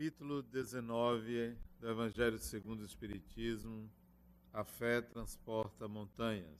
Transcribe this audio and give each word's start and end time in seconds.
capítulo 0.00 0.42
19 0.44 1.54
do 1.78 1.90
Evangelho 1.90 2.38
segundo 2.38 2.80
o 2.80 2.86
Espiritismo, 2.86 3.86
a 4.50 4.64
fé 4.64 5.02
transporta 5.02 5.86
montanhas. 5.86 6.58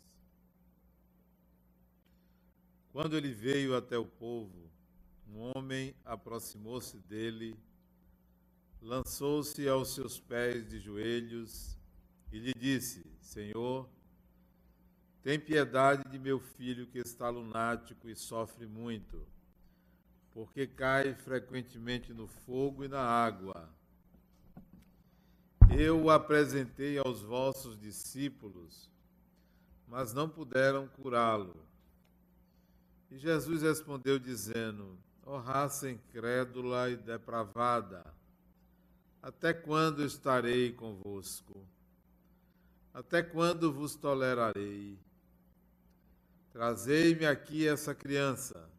Quando 2.93 3.17
ele 3.17 3.33
veio 3.33 3.75
até 3.75 3.97
o 3.97 4.05
povo, 4.05 4.71
um 5.27 5.39
homem 5.39 5.95
aproximou-se 6.05 6.99
dele, 6.99 7.59
lançou-se 8.83 9.67
aos 9.67 9.95
seus 9.95 10.21
pés 10.21 10.69
de 10.69 10.79
joelhos 10.79 11.79
e 12.31 12.39
lhe 12.39 12.53
disse: 12.53 13.07
Senhor, 13.23 13.89
tem 15.23 15.41
piedade 15.41 16.07
de 16.11 16.19
meu 16.19 16.41
filho 16.41 16.87
que 16.87 16.99
está 16.99 17.31
lunático 17.31 18.07
e 18.07 18.15
sofre 18.15 18.67
muito 18.67 19.27
porque 20.41 20.67
cai 20.67 21.13
frequentemente 21.13 22.15
no 22.15 22.27
fogo 22.27 22.83
e 22.83 22.89
na 22.89 23.03
água. 23.03 23.69
Eu 25.69 26.05
o 26.05 26.11
apresentei 26.11 26.97
aos 26.97 27.21
vossos 27.21 27.79
discípulos, 27.79 28.91
mas 29.87 30.15
não 30.15 30.31
puderam 30.31 30.89
curá-lo. 30.89 31.63
E 33.11 33.19
Jesus 33.19 33.61
respondeu, 33.61 34.19
dizendo: 34.19 34.99
Ó 35.27 35.37
oh, 35.37 35.39
raça 35.39 35.91
incrédula 35.91 36.89
e 36.89 36.97
depravada, 36.97 38.03
até 39.23 39.53
quando 39.53 40.03
estarei 40.03 40.73
convosco? 40.73 41.69
Até 42.95 43.23
quando 43.23 43.71
vos 43.71 43.95
tolerarei? 43.95 44.99
Trazei-me 46.51 47.27
aqui 47.27 47.69
essa 47.69 47.95
criança. 47.95 48.70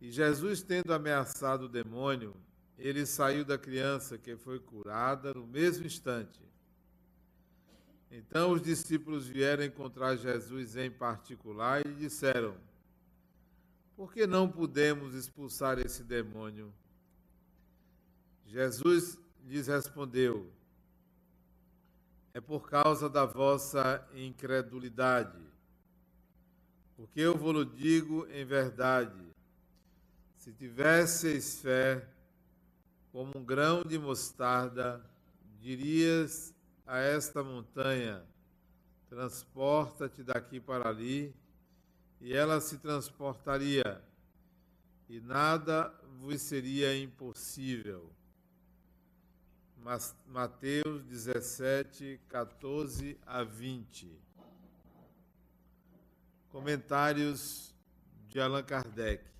E 0.00 0.10
Jesus, 0.10 0.62
tendo 0.62 0.94
ameaçado 0.94 1.64
o 1.64 1.68
demônio, 1.68 2.34
ele 2.78 3.04
saiu 3.04 3.44
da 3.44 3.58
criança 3.58 4.16
que 4.16 4.34
foi 4.34 4.58
curada 4.58 5.34
no 5.34 5.46
mesmo 5.46 5.84
instante. 5.84 6.40
Então 8.10 8.52
os 8.52 8.62
discípulos 8.62 9.28
vieram 9.28 9.62
encontrar 9.62 10.16
Jesus 10.16 10.74
em 10.76 10.90
particular 10.90 11.86
e 11.86 11.94
disseram: 11.94 12.56
Por 13.94 14.12
que 14.12 14.26
não 14.26 14.50
podemos 14.50 15.14
expulsar 15.14 15.78
esse 15.78 16.02
demônio? 16.02 16.72
Jesus 18.46 19.18
lhes 19.44 19.66
respondeu: 19.66 20.50
É 22.32 22.40
por 22.40 22.68
causa 22.70 23.08
da 23.08 23.26
vossa 23.26 24.04
incredulidade. 24.14 25.38
Porque 26.96 27.20
eu 27.20 27.36
vos 27.36 27.66
digo 27.76 28.26
em 28.30 28.44
verdade 28.44 29.29
se 30.40 30.52
tivesseis 30.52 31.60
fé 31.60 32.08
como 33.12 33.30
um 33.36 33.44
grão 33.44 33.82
de 33.82 33.98
mostarda, 33.98 35.04
dirias 35.60 36.54
a 36.86 36.98
esta 36.98 37.44
montanha: 37.44 38.24
transporta-te 39.10 40.22
daqui 40.22 40.58
para 40.58 40.88
ali, 40.88 41.34
e 42.22 42.32
ela 42.32 42.58
se 42.58 42.78
transportaria, 42.78 44.02
e 45.10 45.20
nada 45.20 45.94
vos 46.18 46.40
seria 46.40 46.96
impossível. 46.96 48.10
Mateus 50.26 51.04
17, 51.04 52.18
14 52.28 53.18
a 53.26 53.44
20. 53.44 54.10
Comentários 56.48 57.74
de 58.26 58.40
Allan 58.40 58.62
Kardec. 58.62 59.30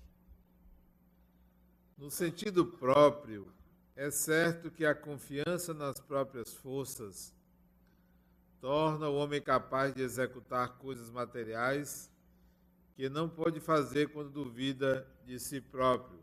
No 2.01 2.09
sentido 2.09 2.65
próprio, 2.65 3.47
é 3.95 4.09
certo 4.09 4.71
que 4.71 4.83
a 4.83 4.95
confiança 4.95 5.71
nas 5.71 5.99
próprias 5.99 6.51
forças 6.51 7.31
torna 8.59 9.07
o 9.07 9.17
homem 9.17 9.39
capaz 9.39 9.93
de 9.93 10.01
executar 10.01 10.79
coisas 10.79 11.11
materiais 11.11 12.09
que 12.95 13.07
não 13.07 13.29
pode 13.29 13.59
fazer 13.59 14.09
quando 14.09 14.31
duvida 14.31 15.07
de 15.25 15.39
si 15.39 15.61
próprio. 15.61 16.19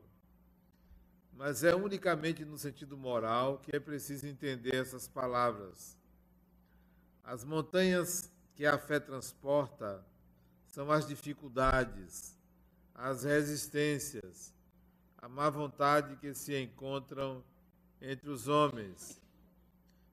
Mas 1.32 1.62
é 1.62 1.76
unicamente 1.76 2.44
no 2.44 2.58
sentido 2.58 2.96
moral 2.96 3.58
que 3.60 3.76
é 3.76 3.78
preciso 3.78 4.26
entender 4.26 4.74
essas 4.74 5.06
palavras. 5.06 5.96
As 7.22 7.44
montanhas 7.44 8.28
que 8.56 8.66
a 8.66 8.76
fé 8.76 8.98
transporta 8.98 10.04
são 10.66 10.90
as 10.90 11.06
dificuldades, 11.06 12.36
as 12.92 13.22
resistências, 13.22 14.57
a 15.20 15.28
má 15.28 15.50
vontade 15.50 16.16
que 16.16 16.32
se 16.32 16.56
encontram 16.56 17.42
entre 18.00 18.30
os 18.30 18.46
homens, 18.46 19.20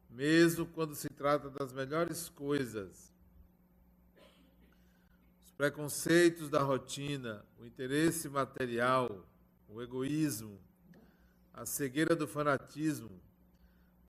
mesmo 0.09 0.65
quando 0.65 0.95
se 0.95 1.07
trata 1.09 1.49
das 1.49 1.71
melhores 1.71 2.27
coisas. 2.29 3.13
Os 5.43 5.51
preconceitos 5.51 6.49
da 6.49 6.61
rotina, 6.61 7.45
o 7.59 7.65
interesse 7.65 8.27
material, 8.27 9.25
o 9.69 9.81
egoísmo, 9.81 10.59
a 11.53 11.65
cegueira 11.65 12.15
do 12.15 12.27
fanatismo, 12.27 13.11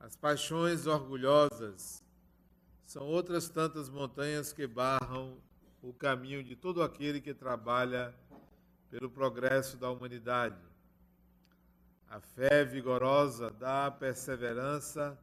as 0.00 0.16
paixões 0.16 0.86
orgulhosas, 0.86 2.02
são 2.86 3.04
outras 3.04 3.48
tantas 3.48 3.90
montanhas 3.90 4.52
que 4.52 4.66
barram 4.66 5.36
o 5.82 5.92
caminho 5.92 6.42
de 6.42 6.56
todo 6.56 6.82
aquele 6.82 7.20
que 7.20 7.34
trabalha 7.34 8.14
pelo 8.88 9.10
progresso 9.10 9.76
da 9.76 9.90
humanidade. 9.90 10.75
A 12.08 12.20
fé 12.20 12.64
vigorosa 12.64 13.50
dá 13.50 13.86
a 13.86 13.90
perseverança, 13.90 15.18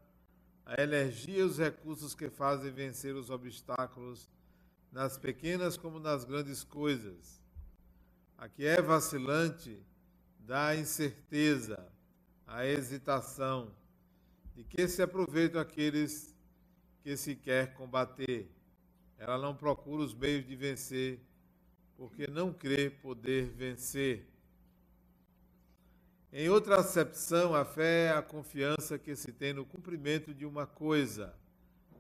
a 0.66 0.82
energia 0.82 1.40
e 1.40 1.42
os 1.44 1.58
recursos 1.58 2.14
que 2.14 2.30
fazem 2.30 2.72
vencer 2.72 3.16
os 3.16 3.30
obstáculos 3.30 4.30
nas 4.92 5.18
pequenas 5.18 5.78
como 5.78 6.00
nas 6.00 6.24
grandes 6.24 6.64
coisas. 6.64 7.42
A 8.38 8.48
que 8.48 8.66
é 8.66 8.82
vacilante 8.82 9.82
dá 10.40 10.68
a 10.68 10.76
incerteza, 10.76 11.88
a 12.46 12.66
hesitação, 12.66 13.74
de 14.54 14.64
que 14.64 14.88
se 14.88 15.02
aproveitam 15.02 15.60
aqueles 15.60 16.36
que 17.02 17.18
se 17.18 17.36
quer 17.36 17.74
combater. 17.74 18.50
Ela 19.18 19.38
não 19.38 19.56
procura 19.56 20.04
os 20.04 20.14
meios 20.14 20.46
de 20.46 20.56
vencer, 20.56 21.20
porque 21.96 22.28
não 22.28 22.54
crê 22.54 22.90
poder 22.90 23.46
vencer. 23.50 24.33
Em 26.36 26.50
outra 26.50 26.80
acepção, 26.80 27.54
a 27.54 27.64
fé 27.64 28.06
é 28.06 28.10
a 28.10 28.20
confiança 28.20 28.98
que 28.98 29.16
se 29.16 29.32
tem 29.32 29.54
no 29.54 29.64
cumprimento 29.64 30.34
de 30.34 30.48
uma 30.48 30.66
coisa, 30.66 31.32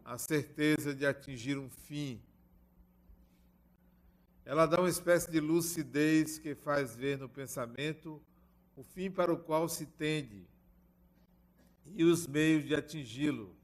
a 0.04 0.18
certeza 0.18 0.92
de 0.92 1.06
atingir 1.06 1.56
um 1.56 1.70
fim. 1.70 2.20
Ela 4.44 4.66
dá 4.66 4.80
uma 4.80 4.90
espécie 4.90 5.30
de 5.30 5.40
lucidez 5.40 6.40
que 6.40 6.56
faz 6.56 6.96
ver 6.96 7.20
no 7.20 7.30
pensamento 7.30 8.20
o 8.76 8.82
fim 8.82 9.12
para 9.12 9.32
o 9.32 9.38
qual 9.38 9.70
se 9.70 9.86
tende 9.86 10.48
e 11.96 12.04
os 12.04 12.26
meios 12.26 12.66
de 12.66 12.74
atingi-lo, 12.74 13.56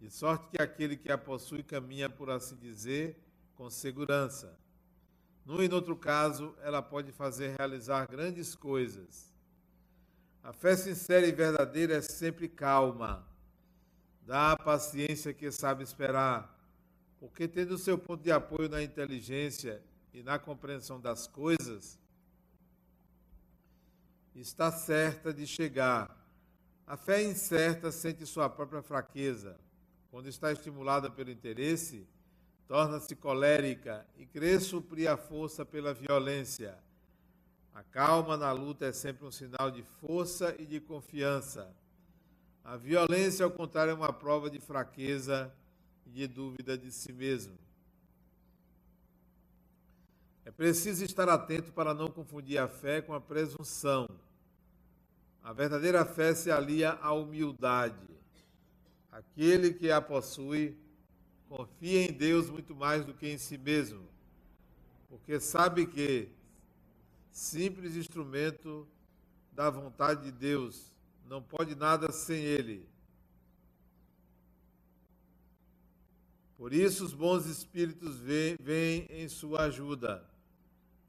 de 0.00 0.08
sorte 0.10 0.46
que 0.46 0.62
aquele 0.62 0.96
que 0.96 1.10
a 1.10 1.18
possui 1.18 1.64
caminha, 1.64 2.08
por 2.08 2.30
assim 2.30 2.54
dizer, 2.54 3.18
com 3.56 3.68
segurança. 3.68 4.56
Num 5.44 5.60
e 5.60 5.66
no 5.66 5.74
outro 5.74 5.96
caso, 5.96 6.54
ela 6.62 6.80
pode 6.80 7.10
fazer 7.10 7.56
realizar 7.56 8.06
grandes 8.06 8.54
coisas 8.54 9.33
a 10.44 10.52
fé 10.52 10.76
sincera 10.76 11.26
e 11.26 11.32
verdadeira 11.32 11.94
é 11.94 12.02
sempre 12.02 12.46
calma. 12.48 13.26
Dá 14.26 14.52
a 14.52 14.56
paciência 14.56 15.32
que 15.32 15.50
sabe 15.50 15.82
esperar, 15.82 16.54
porque 17.18 17.48
tendo 17.48 17.78
seu 17.78 17.96
ponto 17.96 18.22
de 18.22 18.30
apoio 18.30 18.68
na 18.68 18.82
inteligência 18.82 19.82
e 20.12 20.22
na 20.22 20.38
compreensão 20.38 21.00
das 21.00 21.26
coisas, 21.26 21.98
está 24.34 24.70
certa 24.70 25.32
de 25.32 25.46
chegar. 25.46 26.14
A 26.86 26.98
fé 26.98 27.22
incerta 27.22 27.90
sente 27.90 28.26
sua 28.26 28.50
própria 28.50 28.82
fraqueza. 28.82 29.58
Quando 30.10 30.28
está 30.28 30.52
estimulada 30.52 31.10
pelo 31.10 31.30
interesse, 31.30 32.06
torna-se 32.68 33.16
colérica 33.16 34.06
e 34.18 34.26
crê 34.26 34.60
suprir 34.60 35.10
a 35.10 35.16
força 35.16 35.64
pela 35.64 35.94
violência 35.94 36.78
a 37.74 37.82
calma 37.82 38.36
na 38.36 38.52
luta 38.52 38.86
é 38.86 38.92
sempre 38.92 39.26
um 39.26 39.32
sinal 39.32 39.68
de 39.68 39.82
força 40.00 40.54
e 40.60 40.64
de 40.64 40.78
confiança. 40.78 41.74
A 42.62 42.76
violência, 42.76 43.44
ao 43.44 43.50
contrário, 43.50 43.90
é 43.90 43.94
uma 43.94 44.12
prova 44.12 44.48
de 44.48 44.60
fraqueza 44.60 45.52
e 46.06 46.10
de 46.10 46.28
dúvida 46.28 46.78
de 46.78 46.92
si 46.92 47.12
mesmo. 47.12 47.58
É 50.44 50.52
preciso 50.52 51.04
estar 51.04 51.28
atento 51.28 51.72
para 51.72 51.92
não 51.92 52.06
confundir 52.06 52.58
a 52.58 52.68
fé 52.68 53.02
com 53.02 53.12
a 53.12 53.20
presunção. 53.20 54.08
A 55.42 55.52
verdadeira 55.52 56.04
fé 56.04 56.32
se 56.32 56.52
alia 56.52 56.92
à 57.02 57.12
humildade. 57.12 58.08
Aquele 59.10 59.74
que 59.74 59.90
a 59.90 60.00
possui 60.00 60.78
confia 61.48 62.08
em 62.08 62.12
Deus 62.12 62.48
muito 62.48 62.74
mais 62.74 63.04
do 63.04 63.12
que 63.12 63.26
em 63.26 63.38
si 63.38 63.58
mesmo, 63.58 64.08
porque 65.08 65.40
sabe 65.40 65.86
que 65.86 66.28
simples 67.34 67.96
instrumento 67.96 68.86
da 69.50 69.68
vontade 69.68 70.22
de 70.22 70.30
Deus, 70.30 70.94
não 71.28 71.42
pode 71.42 71.74
nada 71.74 72.12
sem 72.12 72.40
ele. 72.44 72.88
Por 76.56 76.72
isso, 76.72 77.04
os 77.04 77.12
bons 77.12 77.46
espíritos 77.46 78.18
vêm 78.18 79.06
em 79.10 79.28
sua 79.28 79.62
ajuda. 79.62 80.24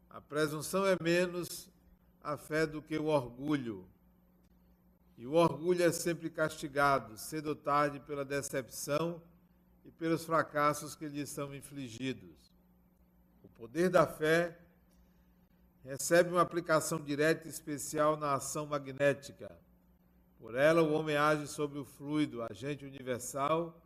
A 0.10 0.19
presunção 0.19 0.83
é 0.83 0.98
menos 1.00 1.69
a 2.24 2.36
fé 2.36 2.66
do 2.66 2.81
que 2.81 2.98
o 2.98 3.06
orgulho. 3.06 3.88
E 5.18 5.27
o 5.27 5.33
orgulho 5.33 5.83
é 5.83 5.92
sempre 5.92 6.30
castigado, 6.31 7.18
cedo 7.19 7.50
ou 7.50 7.56
tarde, 7.56 8.00
pela 8.00 8.25
decepção 8.25 9.22
e 9.86 9.92
pelos 9.92 10.25
fracassos 10.25 10.95
que 10.95 11.07
lhe 11.07 11.25
são 11.27 11.54
infligidos. 11.54 12.51
O 13.44 13.48
poder 13.48 13.92
da 13.92 14.07
fé 14.07 14.64
recebe 15.86 16.32
uma 16.32 16.42
aplicação 16.42 17.00
direta 17.00 17.48
e 17.48 17.52
especial 17.52 18.18
na 18.18 18.34
ação 18.34 18.66
magnética. 18.66 19.56
Por 20.40 20.56
ela, 20.56 20.82
o 20.82 20.92
homem 20.92 21.16
age 21.16 21.48
sobre 21.48 21.78
o 21.78 21.86
fluido, 21.86 22.42
agente 22.42 22.84
universal, 22.84 23.80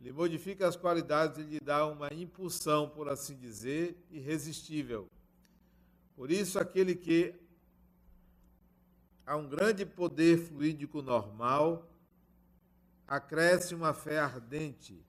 lhe 0.00 0.10
modifica 0.10 0.66
as 0.66 0.74
qualidades 0.74 1.38
e 1.38 1.42
lhe 1.42 1.60
dá 1.60 1.86
uma 1.86 2.12
impulsão, 2.12 2.88
por 2.88 3.08
assim 3.08 3.36
dizer, 3.36 3.96
irresistível. 4.10 5.06
Por 6.16 6.32
isso, 6.32 6.58
aquele 6.58 6.96
que 6.96 7.32
há 9.24 9.36
um 9.36 9.48
grande 9.48 9.86
poder 9.86 10.38
fluídico 10.38 11.00
normal, 11.00 11.88
acresce 13.06 13.72
uma 13.72 13.94
fé 13.94 14.18
ardente, 14.18 15.00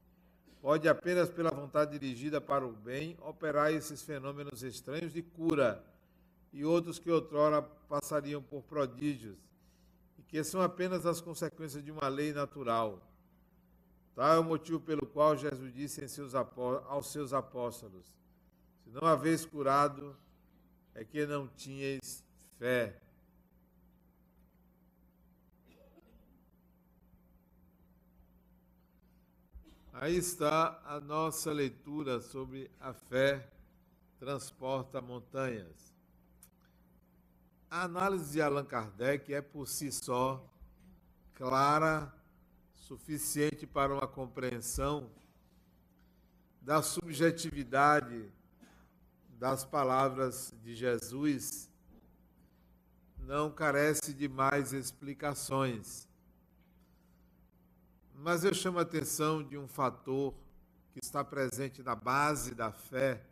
pode 0.62 0.88
apenas 0.88 1.30
pela 1.30 1.50
vontade 1.50 1.98
dirigida 1.98 2.40
para 2.40 2.66
o 2.66 2.72
bem 2.72 3.18
operar 3.22 3.74
esses 3.74 4.04
fenômenos 4.04 4.62
estranhos 4.62 5.12
de 5.14 5.24
cura 5.24 5.84
e 6.58 6.66
outros 6.66 6.98
que 6.98 7.12
outrora 7.12 7.62
passariam 7.62 8.42
por 8.42 8.64
prodígios 8.64 9.38
e 10.18 10.24
que 10.24 10.44
são 10.44 10.60
apenas 10.60 11.06
as 11.06 11.22
consequências 11.22 11.84
de 11.84 11.92
uma 11.92 12.08
lei 12.08 12.34
natural. 12.34 13.00
Tal 14.16 14.38
é 14.38 14.40
o 14.40 14.44
motivo 14.44 14.80
pelo 14.80 15.06
qual 15.06 15.38
Jesus 15.38 15.72
disse 15.72 16.10
seus 16.10 16.34
aos 16.34 17.12
seus 17.12 17.32
apóstolos: 17.32 18.12
Se 18.84 18.90
não 18.90 19.08
haveis 19.08 19.46
curado, 19.46 20.18
é 20.96 21.06
que 21.06 21.28
não 21.28 21.48
tinhais 21.48 22.24
fé. 22.58 23.00
Aí 29.94 30.16
está 30.16 30.82
a 30.86 31.00
nossa 31.00 31.52
leitura 31.52 32.20
sobre 32.20 32.72
a 32.80 32.94
fé 32.94 33.48
transporta 34.18 35.00
montanhas. 35.00 35.97
A 37.70 37.84
análise 37.84 38.32
de 38.32 38.42
Allan 38.42 38.64
Kardec 38.64 39.34
é 39.34 39.42
por 39.42 39.68
si 39.68 39.92
só 39.92 40.42
clara, 41.34 42.14
suficiente 42.74 43.68
para 43.68 43.94
uma 43.94 44.08
compreensão 44.08 45.12
da 46.62 46.82
subjetividade 46.82 48.32
das 49.38 49.66
palavras 49.66 50.54
de 50.64 50.74
Jesus, 50.74 51.70
não 53.20 53.52
carece 53.52 54.14
de 54.14 54.30
mais 54.30 54.72
explicações. 54.72 56.08
Mas 58.16 58.46
eu 58.46 58.54
chamo 58.54 58.80
a 58.80 58.84
atenção 58.84 59.44
de 59.44 59.58
um 59.58 59.68
fator 59.68 60.34
que 60.94 61.00
está 61.04 61.22
presente 61.22 61.84
na 61.84 61.96
base 61.96 62.56
da 62.56 62.72
fé, 62.72 63.26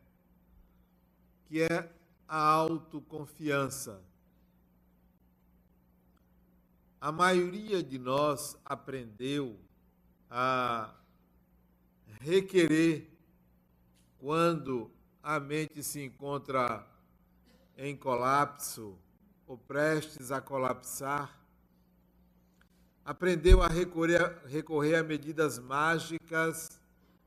que 1.45 1.61
é 1.61 1.89
a 2.27 2.37
autoconfiança. 2.37 4.03
A 7.05 7.11
maioria 7.11 7.83
de 7.83 7.99
nós 7.99 8.57
aprendeu 8.65 9.55
a 10.27 10.91
requerer 12.19 13.07
quando 14.17 14.89
a 15.21 15.39
mente 15.39 15.83
se 15.83 16.03
encontra 16.03 16.83
em 17.77 17.95
colapso 17.95 18.97
ou 19.45 19.55
prestes 19.55 20.31
a 20.31 20.41
colapsar, 20.41 21.39
aprendeu 23.05 23.61
a 23.61 23.67
recorrer, 23.67 24.41
recorrer 24.47 24.95
a 24.95 25.03
medidas 25.03 25.59
mágicas, 25.59 26.81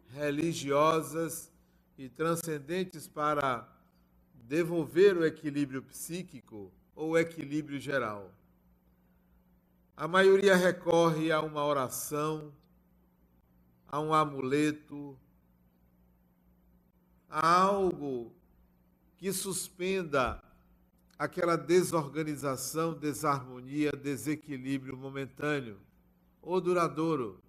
religiosas 0.09 1.53
e 1.97 2.09
transcendentes 2.09 3.07
para 3.07 3.65
devolver 4.35 5.17
o 5.17 5.25
equilíbrio 5.25 5.85
psíquico 5.85 6.73
ou 6.97 7.11
o 7.11 7.17
equilíbrio 7.17 7.79
geral. 7.79 8.35
A 10.01 10.07
maioria 10.07 10.55
recorre 10.55 11.33
a 11.33 11.41
uma 11.41 11.65
oração, 11.65 12.53
a 13.89 13.99
um 13.99 14.15
amuleto, 14.15 15.19
a 17.29 17.63
algo 17.63 18.33
que 19.17 19.33
suspenda 19.33 20.41
aquela 21.19 21.57
desorganização, 21.57 22.95
desarmonia, 22.95 23.91
desequilíbrio 23.91 24.97
momentâneo 24.97 25.81
ou 26.41 26.61
duradouro. 26.61 27.43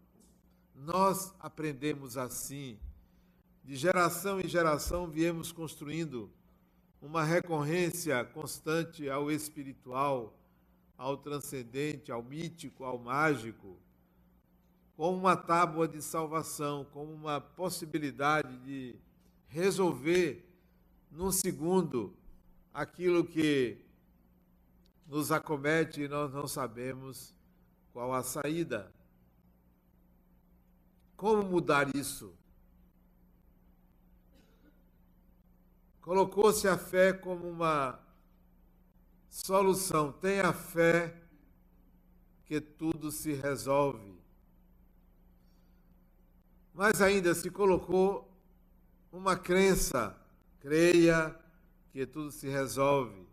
Nós 0.74 1.32
aprendemos 1.40 2.18
assim. 2.18 2.80
De 3.64 3.76
geração 3.76 4.42
em 4.42 4.48
geração 4.48 5.06
viemos 5.06 5.52
construindo 5.52 6.32
uma 7.00 7.24
recorrência 7.24 8.26
constante 8.26 9.08
ao 9.08 9.30
espiritual, 9.30 10.39
ao 11.00 11.16
transcendente, 11.16 12.12
ao 12.12 12.22
mítico, 12.22 12.84
ao 12.84 13.00
mágico, 13.00 13.78
como 14.98 15.18
uma 15.18 15.38
tábua 15.38 15.88
de 15.88 16.02
salvação, 16.02 16.86
como 16.92 17.14
uma 17.14 17.40
possibilidade 17.40 18.58
de 18.58 18.98
resolver 19.48 20.46
num 21.10 21.32
segundo 21.32 22.14
aquilo 22.74 23.24
que 23.24 23.78
nos 25.08 25.32
acomete 25.32 26.02
e 26.02 26.10
nós 26.10 26.34
não 26.34 26.46
sabemos 26.46 27.34
qual 27.94 28.14
a 28.14 28.22
saída. 28.22 28.94
Como 31.16 31.44
mudar 31.44 31.96
isso? 31.96 32.36
Colocou-se 36.02 36.68
a 36.68 36.78
fé 36.78 37.14
como 37.14 37.48
uma 37.48 38.09
solução. 39.30 40.12
Tenha 40.12 40.52
fé 40.52 41.16
que 42.46 42.60
tudo 42.60 43.12
se 43.12 43.34
resolve. 43.34 44.18
Mas 46.74 47.02
ainda 47.02 47.36
se 47.36 47.50
colocou 47.52 48.30
uma 49.12 49.36
crença, 49.36 50.16
creia 50.60 51.38
que 51.92 52.06
tudo 52.06 52.32
se 52.32 52.48
resolve. 52.48 53.28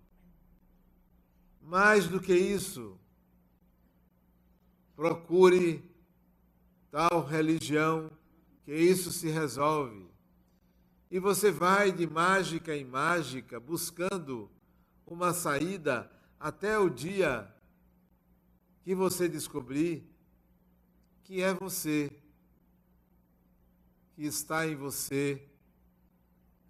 Mais 1.63 2.07
do 2.07 2.21
que 2.21 2.35
isso, 2.35 2.99
procure 4.95 5.83
tal 6.91 7.25
religião 7.25 8.11
que 8.65 8.75
isso 8.75 9.13
se 9.13 9.29
resolve. 9.29 10.07
E 11.11 11.19
você 11.19 11.51
vai 11.51 11.93
de 11.93 12.07
mágica 12.07 12.77
em 12.77 12.85
mágica 12.85 13.61
buscando 13.61 14.51
uma 15.07 15.33
saída 15.33 16.11
até 16.39 16.79
o 16.79 16.91
dia 16.91 17.53
que 18.83 18.95
você 18.95 19.29
descobrir 19.29 20.05
que 21.23 21.43
é 21.43 21.53
você, 21.55 22.11
que 24.15 24.25
está 24.25 24.67
em 24.67 24.77
você 24.77 25.49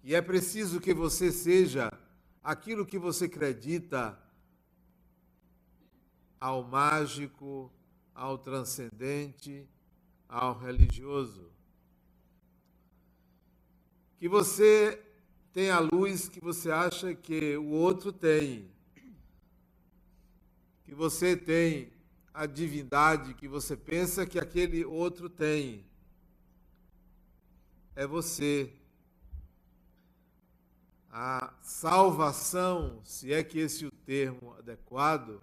e 0.03 0.15
é 0.15 0.21
preciso 0.21 0.79
que 0.79 0.93
você 0.93 1.31
seja 1.31 1.91
aquilo 2.43 2.85
que 2.85 2.97
você 2.97 3.25
acredita 3.25 4.17
ao 6.39 6.63
mágico, 6.63 7.71
ao 8.15 8.37
transcendente, 8.37 9.67
ao 10.29 10.57
religioso. 10.57 11.51
Que 14.17 14.29
você 14.29 15.06
tenha 15.57 15.77
a 15.77 15.79
luz 15.79 16.29
que 16.29 16.39
você 16.39 16.69
acha 16.69 17.15
que 17.15 17.57
o 17.57 17.71
outro 17.71 18.11
tem. 18.11 18.69
Que 20.83 20.93
você 20.93 21.35
tem 21.35 21.91
a 22.31 22.45
divindade 22.45 23.33
que 23.33 23.47
você 23.47 23.75
pensa 23.75 24.23
que 24.23 24.37
aquele 24.37 24.85
outro 24.85 25.27
tem. 25.27 25.83
É 27.95 28.05
você 28.05 28.71
a 31.09 31.51
salvação, 31.63 33.01
se 33.03 33.33
é 33.33 33.43
que 33.43 33.57
esse 33.57 33.83
é 33.83 33.87
o 33.87 33.91
termo 33.91 34.53
adequado, 34.59 35.41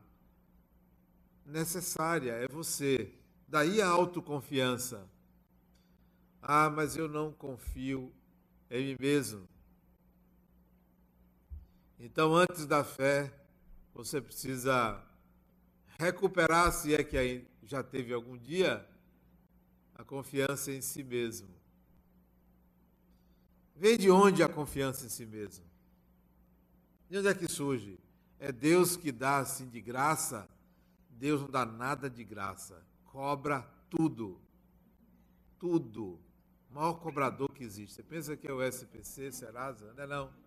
necessária, 1.45 2.35
é 2.35 2.47
você. 2.47 3.13
Daí 3.49 3.83
a 3.83 3.89
autoconfiança. 3.89 5.11
Ah, 6.41 6.71
mas 6.71 6.97
eu 6.97 7.09
não 7.09 7.33
confio 7.33 8.13
em 8.71 8.93
mim 8.93 8.97
mesmo. 9.01 9.53
Então, 11.99 12.35
antes 12.35 12.67
da 12.67 12.83
fé, 12.85 13.33
você 13.95 14.21
precisa 14.21 15.01
recuperar, 15.99 16.73
se 16.73 16.95
é 16.95 17.03
que 17.03 17.47
já 17.63 17.83
teve 17.83 18.13
algum 18.13 18.37
dia, 18.37 18.87
a 19.95 20.05
confiança 20.05 20.73
em 20.73 20.81
si 20.81 21.03
mesmo. 21.03 21.49
Vem 23.77 23.97
de 23.97 24.11
onde 24.11 24.43
a 24.43 24.49
confiança 24.49 25.07
em 25.07 25.09
si 25.09 25.25
mesmo? 25.25 25.65
De 27.09 27.19
onde 27.19 27.29
é 27.29 27.35
que 27.35 27.49
surge? 27.49 27.99
É 28.39 28.53
Deus 28.53 28.97
que 28.97 29.11
dá 29.13 29.39
assim 29.39 29.69
de 29.69 29.81
graça? 29.81 30.49
Deus 31.11 31.41
não 31.41 31.51
dá 31.51 31.65
nada 31.65 32.11
de 32.11 32.25
graça. 32.25 32.85
Cobra 33.05 33.63
tudo. 33.89 34.41
Tudo. 35.59 36.19
O 36.71 36.75
maior 36.75 36.95
cobrador 36.95 37.51
que 37.53 37.63
existe. 37.63 37.95
Você 37.95 38.03
pensa 38.03 38.37
que 38.37 38.49
é 38.49 38.53
o 38.53 38.63
SPC, 38.63 39.31
Serasa? 39.33 39.93
Não 39.95 40.05
é 40.05 40.07
não. 40.07 40.44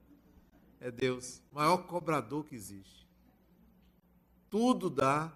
É 0.80 0.92
Deus. 0.92 1.42
Maior 1.52 1.78
cobrador 1.88 2.44
que 2.46 2.56
existe. 2.56 3.08
Tudo 4.50 4.90
dá 4.90 5.34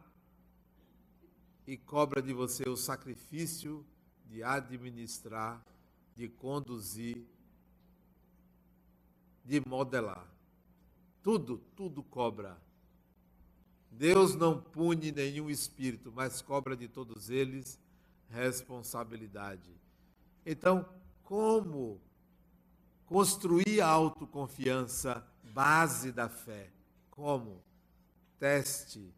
e 1.67 1.77
cobra 1.77 2.21
de 2.21 2.33
você 2.33 2.67
o 2.69 2.77
sacrifício 2.77 3.85
de 4.25 4.43
administrar, 4.43 5.63
de 6.15 6.29
conduzir, 6.29 7.25
de 9.43 9.61
modelar. 9.67 10.25
Tudo, 11.21 11.57
tudo 11.75 12.01
cobra. 12.01 12.57
Deus 13.91 14.35
não 14.35 14.61
pune 14.61 15.11
nenhum 15.11 15.49
espírito, 15.49 16.11
mas 16.15 16.41
cobra 16.41 16.75
de 16.77 16.87
todos 16.87 17.29
eles 17.29 17.79
responsabilidade. 18.29 19.69
Então, 20.45 20.87
como 21.23 22.01
construir 23.05 23.81
a 23.81 23.87
autoconfiança, 23.87 25.25
base 25.53 26.11
da 26.11 26.29
fé? 26.29 26.71
Como? 27.09 27.63
Teste. 28.39 29.13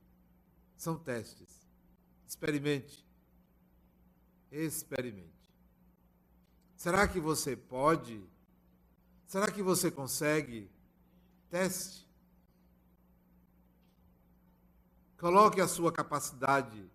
São 0.76 0.98
testes. 0.98 1.68
Experimente. 2.28 3.06
Experimente. 4.52 5.34
Será 6.76 7.08
que 7.08 7.20
você 7.20 7.56
pode? 7.56 8.22
Será 9.28 9.52
que 9.52 9.62
você 9.62 9.90
consegue? 9.90 10.70
Teste. 11.50 12.08
Coloque 15.18 15.62
a 15.62 15.68
sua 15.68 15.92
capacidade 15.92 16.92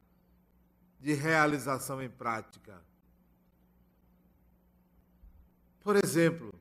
de 1.00 1.14
realização 1.14 2.02
em 2.02 2.10
prática. 2.10 2.84
Por 5.80 5.96
exemplo, 5.96 6.52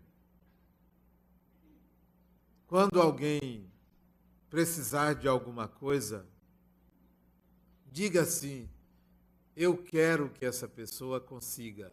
quando 2.67 3.01
alguém 3.01 3.71
precisar 4.49 5.13
de 5.13 5.27
alguma 5.27 5.67
coisa, 5.67 6.27
diga 7.85 8.21
assim: 8.21 8.69
eu 9.55 9.75
quero 9.75 10.29
que 10.29 10.45
essa 10.45 10.67
pessoa 10.67 11.19
consiga. 11.19 11.91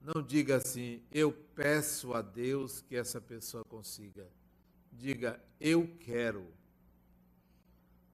Não 0.00 0.22
diga 0.22 0.56
assim, 0.56 1.02
eu 1.10 1.32
peço 1.32 2.14
a 2.14 2.22
Deus 2.22 2.80
que 2.80 2.94
essa 2.94 3.20
pessoa 3.20 3.64
consiga. 3.64 4.26
Diga, 4.92 5.42
eu 5.60 5.86
quero. 5.98 6.46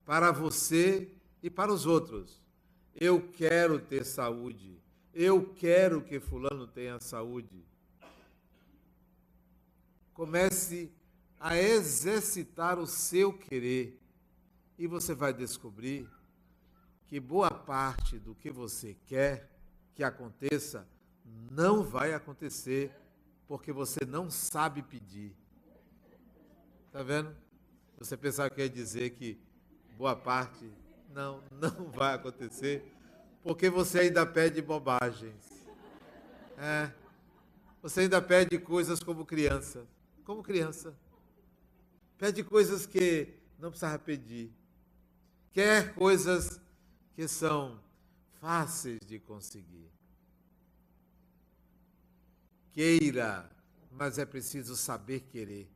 Para 0.04 0.33
você 0.33 1.12
e 1.42 1.50
para 1.50 1.73
os 1.73 1.87
outros. 1.87 2.42
Eu 2.95 3.28
quero 3.33 3.78
ter 3.78 4.04
saúde. 4.04 4.80
Eu 5.12 5.52
quero 5.54 6.02
que 6.02 6.18
Fulano 6.18 6.66
tenha 6.66 6.99
saúde. 6.99 7.64
Comece 10.14 10.90
a 11.40 11.57
exercitar 11.57 12.78
o 12.78 12.87
seu 12.87 13.33
querer. 13.33 14.00
E 14.78 14.87
você 14.87 15.14
vai 15.14 15.33
descobrir 15.33 16.09
que 17.07 17.21
boa 17.21 17.50
parte 17.50 18.19
do 18.19 18.35
que 18.35 18.50
você 18.50 18.97
quer 19.07 19.50
que 19.95 20.02
aconteça 20.02 20.87
não 21.50 21.83
vai 21.83 22.12
acontecer 22.12 22.93
porque 23.47 23.73
você 23.73 24.05
não 24.07 24.31
sabe 24.31 24.83
pedir. 24.83 25.35
Está 26.87 27.02
vendo? 27.02 27.35
Você 27.99 28.16
pensava 28.16 28.50
que 28.50 28.61
ia 28.61 28.69
dizer 28.69 29.11
que 29.11 29.38
boa 29.97 30.14
parte 30.14 30.71
não, 31.14 31.43
não 31.50 31.90
vai 31.90 32.14
acontecer 32.14 32.93
porque 33.43 33.71
você 33.71 34.00
ainda 34.00 34.26
pede 34.26 34.61
bobagens. 34.61 35.64
É. 36.59 36.90
Você 37.81 38.00
ainda 38.00 38.21
pede 38.21 38.59
coisas 38.59 38.99
como 39.00 39.25
criança. 39.25 39.87
Como 40.25 40.43
criança. 40.43 40.93
Pede 42.18 42.42
coisas 42.42 42.87
que 42.87 43.35
não 43.58 43.70
precisava 43.70 43.99
pedir. 43.99 44.52
Quer 45.52 45.94
coisas 45.94 46.61
que 47.14 47.26
são 47.28 47.82
fáceis 48.40 49.00
de 49.06 49.18
conseguir. 49.18 49.90
Queira, 52.73 53.50
mas 53.90 54.18
é 54.18 54.25
preciso 54.25 54.76
saber 54.76 55.20
querer. 55.20 55.70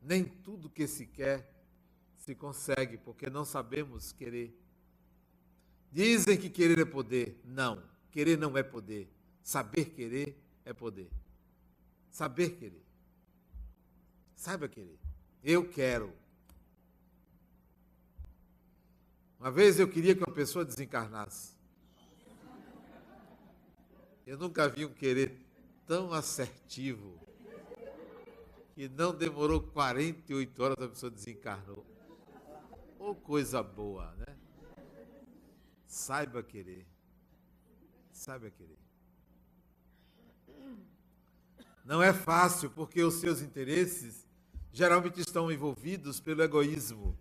Nem 0.00 0.24
tudo 0.24 0.70
que 0.70 0.86
se 0.86 1.06
quer 1.06 1.52
se 2.16 2.34
consegue, 2.34 2.96
porque 2.98 3.28
não 3.28 3.44
sabemos 3.44 4.12
querer. 4.12 4.58
Dizem 5.90 6.38
que 6.38 6.48
querer 6.48 6.78
é 6.78 6.84
poder. 6.84 7.40
Não, 7.44 7.82
querer 8.10 8.38
não 8.38 8.56
é 8.56 8.62
poder. 8.62 9.12
Saber 9.42 9.86
querer 9.86 10.40
é 10.64 10.72
poder. 10.72 11.10
Saber 12.10 12.50
querer. 12.56 12.91
Saiba 14.42 14.68
querer. 14.68 14.98
Eu 15.40 15.68
quero. 15.68 16.12
Uma 19.38 19.52
vez 19.52 19.78
eu 19.78 19.86
queria 19.86 20.16
que 20.16 20.24
uma 20.24 20.34
pessoa 20.34 20.64
desencarnasse. 20.64 21.52
Eu 24.26 24.36
nunca 24.36 24.68
vi 24.68 24.84
um 24.84 24.92
querer 24.92 25.46
tão 25.86 26.12
assertivo 26.12 27.20
que 28.74 28.88
não 28.88 29.14
demorou 29.14 29.62
48 29.62 30.60
horas 30.60 30.76
a 30.80 30.88
pessoa 30.88 31.10
desencarnou. 31.12 31.86
Ou 32.98 33.10
oh, 33.10 33.14
coisa 33.14 33.62
boa, 33.62 34.12
né? 34.16 34.36
Saiba 35.86 36.42
querer. 36.42 36.84
Saiba 38.10 38.50
querer. 38.50 38.78
Não 41.84 42.02
é 42.02 42.12
fácil 42.12 42.70
porque 42.70 43.04
os 43.04 43.14
seus 43.14 43.40
interesses 43.40 44.31
geralmente 44.72 45.20
estão 45.20 45.52
envolvidos 45.52 46.18
pelo 46.18 46.42
egoísmo. 46.42 47.16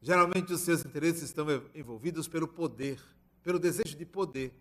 Geralmente 0.00 0.52
os 0.52 0.60
seus 0.60 0.84
interesses 0.84 1.24
estão 1.24 1.46
envolvidos 1.74 2.28
pelo 2.28 2.48
poder, 2.48 3.02
pelo 3.42 3.58
desejo 3.58 3.96
de 3.96 4.06
poder. 4.06 4.54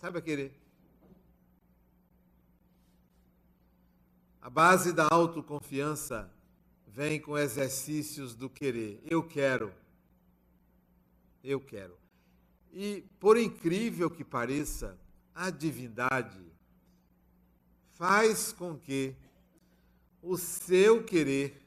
Sabe 0.00 0.18
a 0.18 0.22
querer? 0.22 0.52
A 4.40 4.50
base 4.50 4.92
da 4.92 5.06
autoconfiança 5.10 6.30
vem 6.86 7.20
com 7.20 7.36
exercícios 7.36 8.34
do 8.34 8.48
querer. 8.48 9.00
Eu 9.04 9.22
quero. 9.22 9.72
Eu 11.44 11.60
quero. 11.60 11.96
E, 12.72 13.04
por 13.20 13.36
incrível 13.36 14.10
que 14.10 14.24
pareça, 14.24 14.98
a 15.34 15.50
divindade 15.50 16.40
faz 17.94 18.52
com 18.52 18.76
que 18.76 19.14
o 20.26 20.36
seu 20.36 21.04
querer 21.04 21.62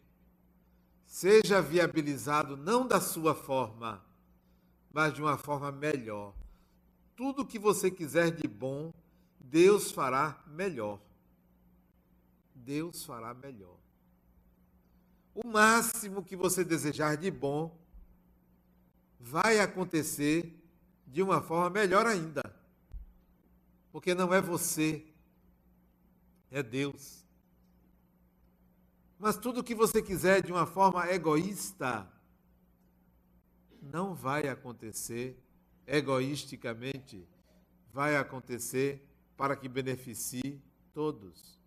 seja 1.05 1.61
viabilizado 1.61 2.57
não 2.57 2.85
da 2.85 2.99
sua 2.99 3.33
forma, 3.33 4.03
mas 4.91 5.13
de 5.13 5.21
uma 5.21 5.37
forma 5.37 5.71
melhor. 5.71 6.33
Tudo 7.15 7.45
que 7.45 7.57
você 7.57 7.89
quiser 7.89 8.31
de 8.31 8.47
bom, 8.47 8.93
Deus 9.39 9.91
fará 9.91 10.43
melhor. 10.47 10.99
Deus 12.53 13.05
fará 13.05 13.33
melhor. 13.33 13.77
O 15.33 15.47
máximo 15.47 16.23
que 16.23 16.35
você 16.35 16.63
desejar 16.63 17.15
de 17.15 17.31
bom 17.31 17.77
vai 19.19 19.59
acontecer 19.59 20.53
de 21.07 21.21
uma 21.21 21.41
forma 21.41 21.69
melhor 21.69 22.05
ainda. 22.05 22.43
Porque 23.91 24.13
não 24.13 24.33
é 24.33 24.41
você, 24.41 25.05
é 26.51 26.61
Deus. 26.61 27.28
Mas 29.19 29.35
tudo 29.35 29.61
que 29.61 29.75
você 29.75 30.01
quiser 30.01 30.41
de 30.41 30.49
uma 30.49 30.65
forma 30.65 31.05
egoísta 31.11 32.09
não 33.81 34.15
vai 34.15 34.47
acontecer 34.47 35.37
egoisticamente, 35.85 37.27
vai 37.91 38.15
acontecer 38.15 39.05
para 39.35 39.57
que 39.57 39.67
beneficie 39.67 40.61
todos. 40.93 41.59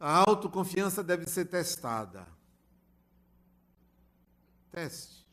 A 0.00 0.28
autoconfiança 0.28 1.04
deve 1.04 1.26
ser 1.26 1.44
testada. 1.44 2.26
Teste. 4.72 5.24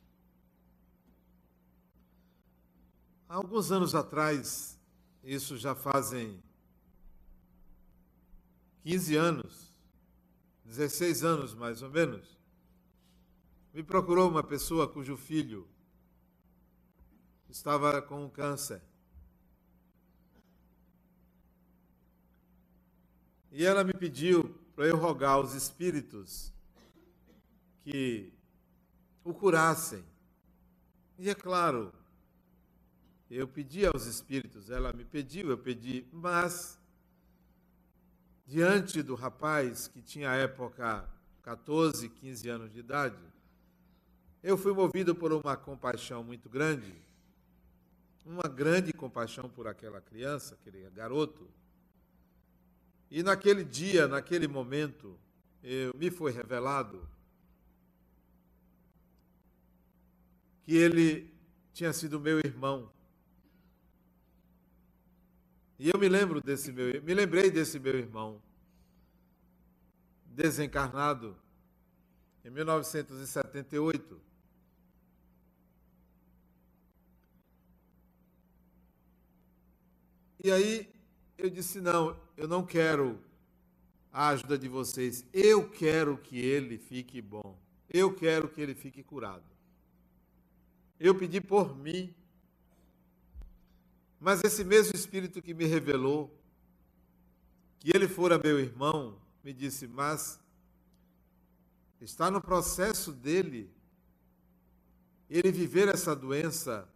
Há 3.27 3.35
alguns 3.35 3.71
anos 3.71 3.95
atrás, 3.95 4.77
isso 5.23 5.57
já 5.57 5.73
fazem 5.73 6.43
15 8.83 9.15
anos, 9.15 9.73
16 10.65 11.23
anos 11.23 11.53
mais 11.53 11.81
ou 11.81 11.89
menos, 11.89 12.37
me 13.73 13.83
procurou 13.83 14.29
uma 14.29 14.43
pessoa 14.43 14.87
cujo 14.87 15.15
filho 15.17 15.67
estava 17.49 18.01
com 18.01 18.29
câncer. 18.29 18.81
E 23.51 23.65
ela 23.65 23.83
me 23.83 23.93
pediu 23.93 24.55
para 24.75 24.85
eu 24.85 24.95
rogar 24.95 25.31
aos 25.31 25.53
espíritos 25.53 26.53
que 27.83 28.31
o 29.23 29.33
curassem. 29.33 30.03
E 31.17 31.29
é 31.29 31.35
claro, 31.35 31.91
eu 33.29 33.47
pedi 33.47 33.85
aos 33.85 34.05
espíritos, 34.05 34.69
ela 34.69 34.93
me 34.93 35.03
pediu, 35.03 35.49
eu 35.49 35.57
pedi, 35.57 36.07
mas 36.11 36.78
diante 38.49 39.03
do 39.03 39.13
rapaz 39.13 39.87
que 39.87 40.01
tinha 40.01 40.31
à 40.31 40.35
época 40.35 41.07
14, 41.43 42.09
15 42.09 42.49
anos 42.49 42.73
de 42.73 42.79
idade, 42.79 43.23
eu 44.41 44.57
fui 44.57 44.73
movido 44.73 45.13
por 45.13 45.31
uma 45.31 45.55
compaixão 45.55 46.23
muito 46.23 46.49
grande, 46.49 46.91
uma 48.25 48.47
grande 48.49 48.91
compaixão 48.91 49.47
por 49.47 49.67
aquela 49.67 50.01
criança, 50.01 50.55
aquele 50.55 50.89
garoto. 50.89 51.47
E 53.11 53.21
naquele 53.21 53.63
dia, 53.63 54.07
naquele 54.07 54.47
momento, 54.47 55.15
eu, 55.61 55.93
me 55.95 56.09
foi 56.09 56.31
revelado 56.31 57.07
que 60.63 60.75
ele 60.75 61.31
tinha 61.71 61.93
sido 61.93 62.19
meu 62.19 62.39
irmão. 62.39 62.91
E 65.79 65.89
eu 65.89 65.97
me 65.97 66.09
lembro 66.09 66.41
desse 66.41 66.73
meu, 66.73 67.01
me 67.01 67.13
lembrei 67.13 67.49
desse 67.49 67.79
meu 67.79 67.97
irmão 67.97 68.41
desencarnado 70.25 71.37
em 72.43 72.49
1978. 72.49 74.21
E 80.43 80.51
aí 80.51 80.93
eu 81.37 81.49
disse: 81.49 81.79
não, 81.79 82.19
eu 82.35 82.45
não 82.45 82.65
quero 82.65 83.17
a 84.11 84.27
ajuda 84.29 84.57
de 84.57 84.67
vocês, 84.67 85.25
eu 85.31 85.69
quero 85.69 86.17
que 86.17 86.37
ele 86.37 86.77
fique 86.77 87.21
bom, 87.21 87.57
eu 87.89 88.13
quero 88.13 88.49
que 88.49 88.59
ele 88.59 88.75
fique 88.75 89.01
curado. 89.01 89.49
Eu 90.99 91.15
pedi 91.15 91.39
por 91.39 91.73
mim 91.77 92.13
mas 94.19 94.43
esse 94.43 94.63
mesmo 94.63 94.95
Espírito 94.95 95.41
que 95.41 95.53
me 95.53 95.65
revelou 95.65 96.35
que 97.79 97.95
ele 97.95 98.07
fora 98.07 98.37
meu 98.37 98.59
irmão, 98.59 99.17
me 99.43 99.53
disse: 99.53 99.87
Mas 99.87 100.39
está 102.01 102.29
no 102.29 102.41
processo 102.41 103.11
dele 103.11 103.73
ele 105.29 105.51
viver 105.51 105.87
essa 105.87 106.15
doença 106.15 106.87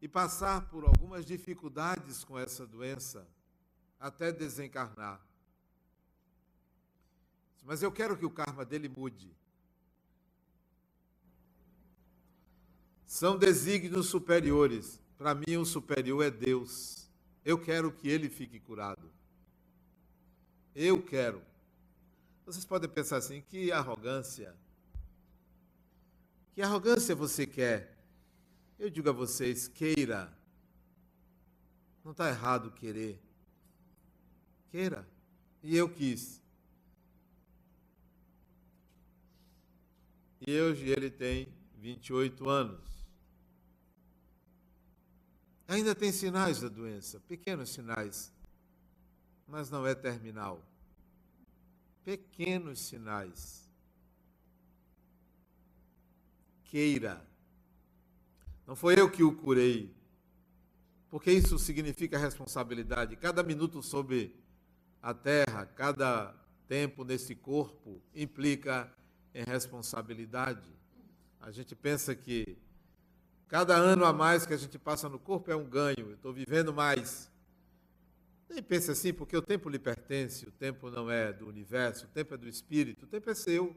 e 0.00 0.08
passar 0.08 0.68
por 0.68 0.84
algumas 0.84 1.24
dificuldades 1.24 2.24
com 2.24 2.36
essa 2.36 2.66
doença 2.66 3.28
até 4.00 4.32
desencarnar. 4.32 5.20
Mas 7.62 7.82
eu 7.82 7.92
quero 7.92 8.16
que 8.16 8.26
o 8.26 8.30
karma 8.30 8.64
dele 8.64 8.88
mude. 8.88 9.30
São 13.12 13.36
desígnios 13.36 14.06
superiores. 14.06 14.98
Para 15.18 15.34
mim, 15.34 15.58
o 15.58 15.66
superior 15.66 16.24
é 16.24 16.30
Deus. 16.30 17.10
Eu 17.44 17.58
quero 17.58 17.92
que 17.92 18.08
ele 18.08 18.30
fique 18.30 18.58
curado. 18.58 19.12
Eu 20.74 21.02
quero. 21.02 21.42
Vocês 22.46 22.64
podem 22.64 22.88
pensar 22.88 23.18
assim: 23.18 23.42
que 23.42 23.70
arrogância. 23.70 24.56
Que 26.54 26.62
arrogância 26.62 27.14
você 27.14 27.46
quer? 27.46 28.02
Eu 28.78 28.88
digo 28.88 29.10
a 29.10 29.12
vocês: 29.12 29.68
queira. 29.68 30.32
Não 32.02 32.12
está 32.12 32.30
errado 32.30 32.70
querer. 32.70 33.20
Queira. 34.70 35.06
E 35.62 35.76
eu 35.76 35.86
quis. 35.86 36.40
E 40.46 40.58
hoje 40.58 40.88
ele 40.88 41.10
tem 41.10 41.46
28 41.76 42.48
anos. 42.48 42.91
Ainda 45.68 45.94
tem 45.94 46.12
sinais 46.12 46.60
da 46.60 46.68
doença, 46.68 47.20
pequenos 47.20 47.70
sinais, 47.70 48.32
mas 49.46 49.70
não 49.70 49.86
é 49.86 49.94
terminal. 49.94 50.62
Pequenos 52.04 52.80
sinais. 52.80 53.68
Queira. 56.64 57.24
Não 58.66 58.74
foi 58.74 58.98
eu 58.98 59.10
que 59.10 59.22
o 59.22 59.34
curei, 59.36 59.94
porque 61.10 61.30
isso 61.30 61.58
significa 61.58 62.18
responsabilidade. 62.18 63.16
Cada 63.16 63.42
minuto 63.42 63.82
sobre 63.82 64.34
a 65.02 65.12
terra, 65.12 65.66
cada 65.66 66.34
tempo 66.66 67.04
nesse 67.04 67.34
corpo 67.34 68.00
implica 68.14 68.90
em 69.34 69.44
responsabilidade. 69.44 70.70
A 71.40 71.50
gente 71.50 71.74
pensa 71.74 72.14
que 72.14 72.56
Cada 73.52 73.76
ano 73.76 74.06
a 74.06 74.14
mais 74.14 74.46
que 74.46 74.54
a 74.54 74.56
gente 74.56 74.78
passa 74.78 75.10
no 75.10 75.18
corpo 75.18 75.50
é 75.50 75.54
um 75.54 75.68
ganho, 75.68 75.98
eu 75.98 76.14
estou 76.14 76.32
vivendo 76.32 76.72
mais. 76.72 77.30
Nem 78.48 78.62
pense 78.62 78.90
assim, 78.90 79.12
porque 79.12 79.36
o 79.36 79.42
tempo 79.42 79.68
lhe 79.68 79.78
pertence, 79.78 80.48
o 80.48 80.50
tempo 80.50 80.90
não 80.90 81.10
é 81.10 81.34
do 81.34 81.46
universo, 81.46 82.06
o 82.06 82.08
tempo 82.08 82.32
é 82.32 82.38
do 82.38 82.48
espírito, 82.48 83.04
o 83.04 83.06
tempo 83.06 83.28
é 83.28 83.34
seu. 83.34 83.76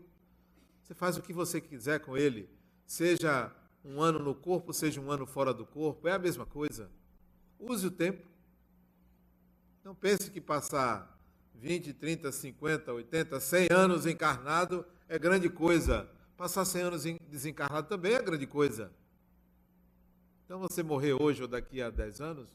Você 0.81 0.93
faz 0.93 1.17
o 1.17 1.21
que 1.21 1.33
você 1.33 1.59
quiser 1.59 1.99
com 1.99 2.15
ele, 2.15 2.49
seja 2.85 3.53
um 3.83 4.01
ano 4.01 4.17
no 4.17 4.33
corpo, 4.33 4.71
seja 4.71 5.01
um 5.01 5.11
ano 5.11 5.25
fora 5.25 5.53
do 5.53 5.65
corpo, 5.65 6.07
é 6.07 6.13
a 6.13 6.19
mesma 6.19 6.45
coisa. 6.45 6.89
Use 7.59 7.85
o 7.85 7.91
tempo. 7.91 8.25
Não 9.83 9.93
pense 9.93 10.31
que 10.31 10.39
passar 10.39 11.19
20, 11.53 11.91
30, 11.91 12.31
50, 12.31 12.93
80, 12.93 13.39
100 13.41 13.67
anos 13.73 14.05
encarnado 14.05 14.85
é 15.09 15.19
grande 15.19 15.49
coisa. 15.49 16.09
Passar 16.37 16.63
100 16.63 16.81
anos 16.81 17.03
desencarnado 17.29 17.89
também 17.89 18.13
é 18.13 18.21
grande 18.21 18.47
coisa. 18.47 18.89
Então 20.45 20.59
você 20.59 20.83
morrer 20.83 21.13
hoje 21.13 21.41
ou 21.41 21.47
daqui 21.47 21.81
a 21.81 21.89
10 21.89 22.21
anos, 22.21 22.47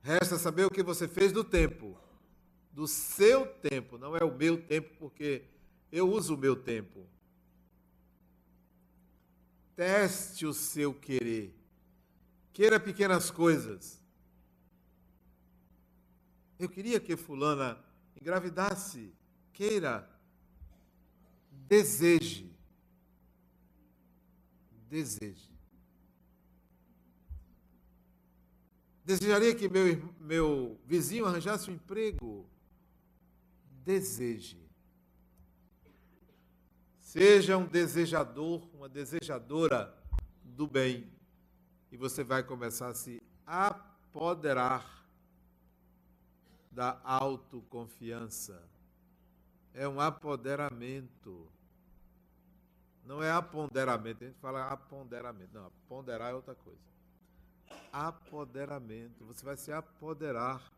resta 0.00 0.38
saber 0.38 0.64
o 0.64 0.70
que 0.70 0.82
você 0.82 1.08
fez 1.08 1.32
do 1.32 1.42
tempo, 1.42 1.98
do 2.70 2.86
seu 2.86 3.46
tempo, 3.46 3.98
não 3.98 4.16
é 4.16 4.22
o 4.22 4.32
meu 4.32 4.62
tempo, 4.62 4.94
porque 4.96 5.44
eu 5.90 6.08
uso 6.08 6.34
o 6.34 6.38
meu 6.38 6.54
tempo. 6.54 7.04
Teste 9.74 10.46
o 10.46 10.54
seu 10.54 10.94
querer. 10.94 11.52
Queira 12.52 12.78
pequenas 12.78 13.30
coisas. 13.30 14.00
Eu 16.58 16.68
queria 16.68 17.00
que 17.00 17.16
fulana 17.16 17.78
engravidasse. 18.18 19.12
Queira. 19.52 20.08
Deseje. 21.50 22.50
Deseje. 24.88 25.55
Desejaria 29.06 29.54
que 29.54 29.68
meu, 29.68 29.84
meu 30.18 30.80
vizinho 30.84 31.26
arranjasse 31.26 31.70
um 31.70 31.74
emprego? 31.74 32.44
Deseje. 33.84 34.60
Seja 36.98 37.56
um 37.56 37.66
desejador, 37.66 38.68
uma 38.74 38.88
desejadora 38.88 39.96
do 40.42 40.66
bem. 40.66 41.08
E 41.92 41.96
você 41.96 42.24
vai 42.24 42.42
começar 42.42 42.88
a 42.88 42.94
se 42.94 43.22
apoderar 43.46 45.06
da 46.72 47.00
autoconfiança. 47.04 48.60
É 49.72 49.86
um 49.86 50.00
apoderamento. 50.00 51.48
Não 53.04 53.22
é 53.22 53.30
aponderamento. 53.30 54.24
A 54.24 54.26
gente 54.26 54.40
fala 54.40 54.66
aponderamento. 54.68 55.50
Não, 55.54 55.70
ponderar 55.88 56.32
é 56.32 56.34
outra 56.34 56.56
coisa 56.56 56.95
apoderamento. 57.92 59.24
Você 59.24 59.44
vai 59.44 59.56
se 59.56 59.72
apoderar 59.72 60.72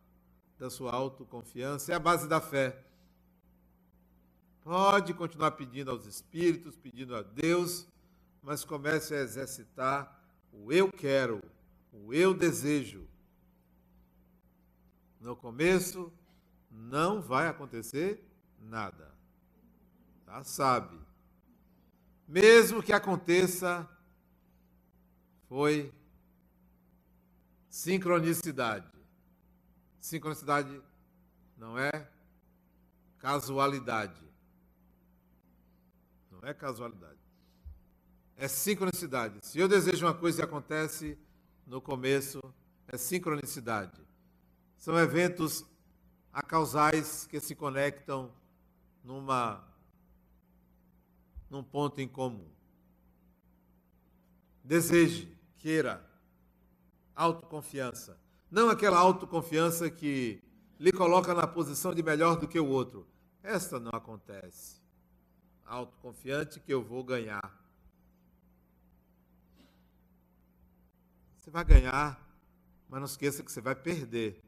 da 0.58 0.70
sua 0.70 0.92
autoconfiança. 0.92 1.92
É 1.92 1.94
a 1.94 2.00
base 2.00 2.28
da 2.28 2.40
fé. 2.40 2.84
Pode 4.62 5.14
continuar 5.14 5.52
pedindo 5.52 5.90
aos 5.90 6.04
espíritos, 6.04 6.76
pedindo 6.76 7.16
a 7.16 7.22
Deus, 7.22 7.88
mas 8.42 8.64
comece 8.64 9.14
a 9.14 9.20
exercitar 9.20 10.22
o 10.52 10.72
eu 10.72 10.92
quero, 10.92 11.42
o 11.92 12.12
eu 12.12 12.34
desejo. 12.34 13.08
No 15.20 15.34
começo, 15.34 16.12
não 16.70 17.20
vai 17.20 17.48
acontecer 17.48 18.24
nada. 18.60 19.14
Já 20.26 20.44
sabe. 20.44 20.98
Mesmo 22.26 22.82
que 22.82 22.92
aconteça, 22.92 23.88
foi 25.48 25.92
Sincronicidade. 27.68 28.86
Sincronicidade 30.00 30.82
não 31.56 31.78
é 31.78 32.08
casualidade. 33.18 34.22
Não 36.30 36.40
é 36.48 36.54
casualidade. 36.54 37.18
É 38.36 38.46
sincronicidade. 38.46 39.44
Se 39.44 39.58
eu 39.58 39.68
desejo 39.68 40.06
uma 40.06 40.14
coisa 40.14 40.40
e 40.40 40.44
acontece 40.44 41.18
no 41.66 41.80
começo, 41.80 42.40
é 42.86 42.96
sincronicidade. 42.96 44.00
São 44.78 44.96
eventos 44.98 45.64
acausais 46.32 47.26
que 47.26 47.40
se 47.40 47.54
conectam 47.54 48.32
numa 49.02 49.66
num 51.50 51.62
ponto 51.62 52.00
em 52.00 52.06
comum. 52.06 52.48
Deseje, 54.62 55.34
queira, 55.56 56.04
autoconfiança. 57.18 58.16
Não 58.48 58.70
aquela 58.70 58.96
autoconfiança 58.96 59.90
que 59.90 60.40
lhe 60.78 60.92
coloca 60.92 61.34
na 61.34 61.46
posição 61.46 61.92
de 61.92 62.00
melhor 62.00 62.36
do 62.36 62.46
que 62.46 62.60
o 62.60 62.66
outro. 62.66 63.06
Esta 63.42 63.80
não 63.80 63.90
acontece. 63.92 64.80
Autoconfiante 65.66 66.60
que 66.60 66.72
eu 66.72 66.80
vou 66.80 67.02
ganhar. 67.02 67.58
Você 71.36 71.50
vai 71.50 71.64
ganhar, 71.64 72.24
mas 72.88 73.00
não 73.00 73.06
esqueça 73.06 73.42
que 73.42 73.50
você 73.50 73.60
vai 73.60 73.74
perder. 73.74 74.40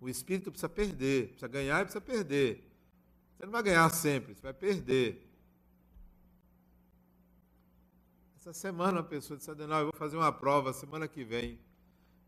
O 0.00 0.08
espírito 0.08 0.50
precisa 0.50 0.68
perder, 0.68 1.28
precisa 1.28 1.48
ganhar 1.48 1.80
e 1.80 1.84
precisa 1.84 2.00
perder. 2.00 2.64
Você 3.36 3.44
não 3.44 3.52
vai 3.52 3.62
ganhar 3.62 3.88
sempre, 3.90 4.34
você 4.34 4.42
vai 4.42 4.54
perder. 4.54 5.27
Essa 8.48 8.60
semana 8.60 9.00
a 9.00 9.02
pessoa 9.02 9.36
disse, 9.36 9.50
Adenal, 9.50 9.80
eu 9.80 9.84
vou 9.88 9.94
fazer 9.94 10.16
uma 10.16 10.32
prova 10.32 10.72
semana 10.72 11.06
que 11.06 11.22
vem. 11.22 11.60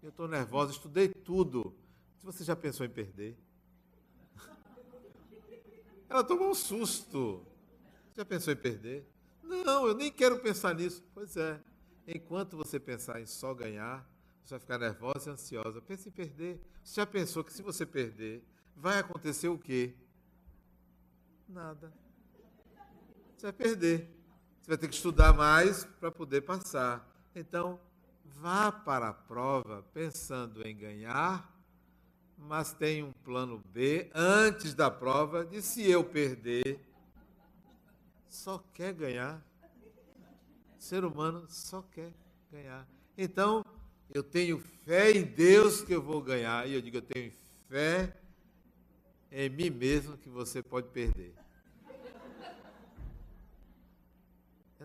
Eu 0.02 0.10
estou 0.10 0.28
nervosa, 0.28 0.70
estudei 0.70 1.08
tudo. 1.08 1.74
Se 2.18 2.26
você 2.26 2.44
já 2.44 2.54
pensou 2.54 2.84
em 2.84 2.90
perder? 2.90 3.38
Ela 6.10 6.22
tomou 6.22 6.50
um 6.50 6.54
susto. 6.54 7.42
Já 8.14 8.22
pensou 8.22 8.52
em 8.52 8.56
perder? 8.56 9.10
Não, 9.42 9.88
eu 9.88 9.94
nem 9.94 10.12
quero 10.12 10.38
pensar 10.40 10.74
nisso. 10.74 11.02
Pois 11.14 11.38
é. 11.38 11.58
Enquanto 12.06 12.54
você 12.54 12.78
pensar 12.78 13.18
em 13.18 13.24
só 13.24 13.54
ganhar, 13.54 14.06
você 14.44 14.50
vai 14.50 14.60
ficar 14.60 14.76
nervosa 14.76 15.30
e 15.30 15.32
ansiosa. 15.32 15.80
Pense 15.80 16.10
em 16.10 16.12
perder. 16.12 16.60
Você 16.84 17.00
já 17.00 17.06
pensou 17.06 17.42
que 17.42 17.50
se 17.50 17.62
você 17.62 17.86
perder, 17.86 18.44
vai 18.76 18.98
acontecer 18.98 19.48
o 19.48 19.58
quê? 19.58 19.94
Nada. 21.48 21.90
Você 23.38 23.46
vai 23.46 23.52
perder. 23.54 24.19
Você 24.60 24.68
vai 24.68 24.78
ter 24.78 24.88
que 24.88 24.94
estudar 24.94 25.32
mais 25.32 25.84
para 25.98 26.10
poder 26.10 26.42
passar. 26.42 27.06
Então, 27.34 27.80
vá 28.24 28.70
para 28.70 29.08
a 29.08 29.14
prova 29.14 29.84
pensando 29.92 30.66
em 30.66 30.76
ganhar, 30.76 31.50
mas 32.36 32.72
tem 32.72 33.02
um 33.02 33.12
plano 33.12 33.62
B 33.72 34.10
antes 34.14 34.74
da 34.74 34.90
prova 34.90 35.44
de 35.44 35.62
se 35.62 35.88
eu 35.90 36.04
perder, 36.04 36.80
só 38.28 38.62
quer 38.72 38.92
ganhar. 38.92 39.44
O 40.78 40.82
ser 40.82 41.04
humano 41.04 41.46
só 41.48 41.82
quer 41.82 42.12
ganhar. 42.50 42.86
Então, 43.16 43.64
eu 44.12 44.22
tenho 44.22 44.58
fé 44.84 45.12
em 45.12 45.22
Deus 45.24 45.82
que 45.82 45.92
eu 45.92 46.02
vou 46.02 46.22
ganhar. 46.22 46.68
E 46.68 46.74
eu 46.74 46.80
digo, 46.80 46.98
eu 46.98 47.02
tenho 47.02 47.32
fé 47.68 48.16
em 49.30 49.48
mim 49.48 49.70
mesmo 49.70 50.16
que 50.16 50.28
você 50.28 50.62
pode 50.62 50.88
perder. 50.88 51.34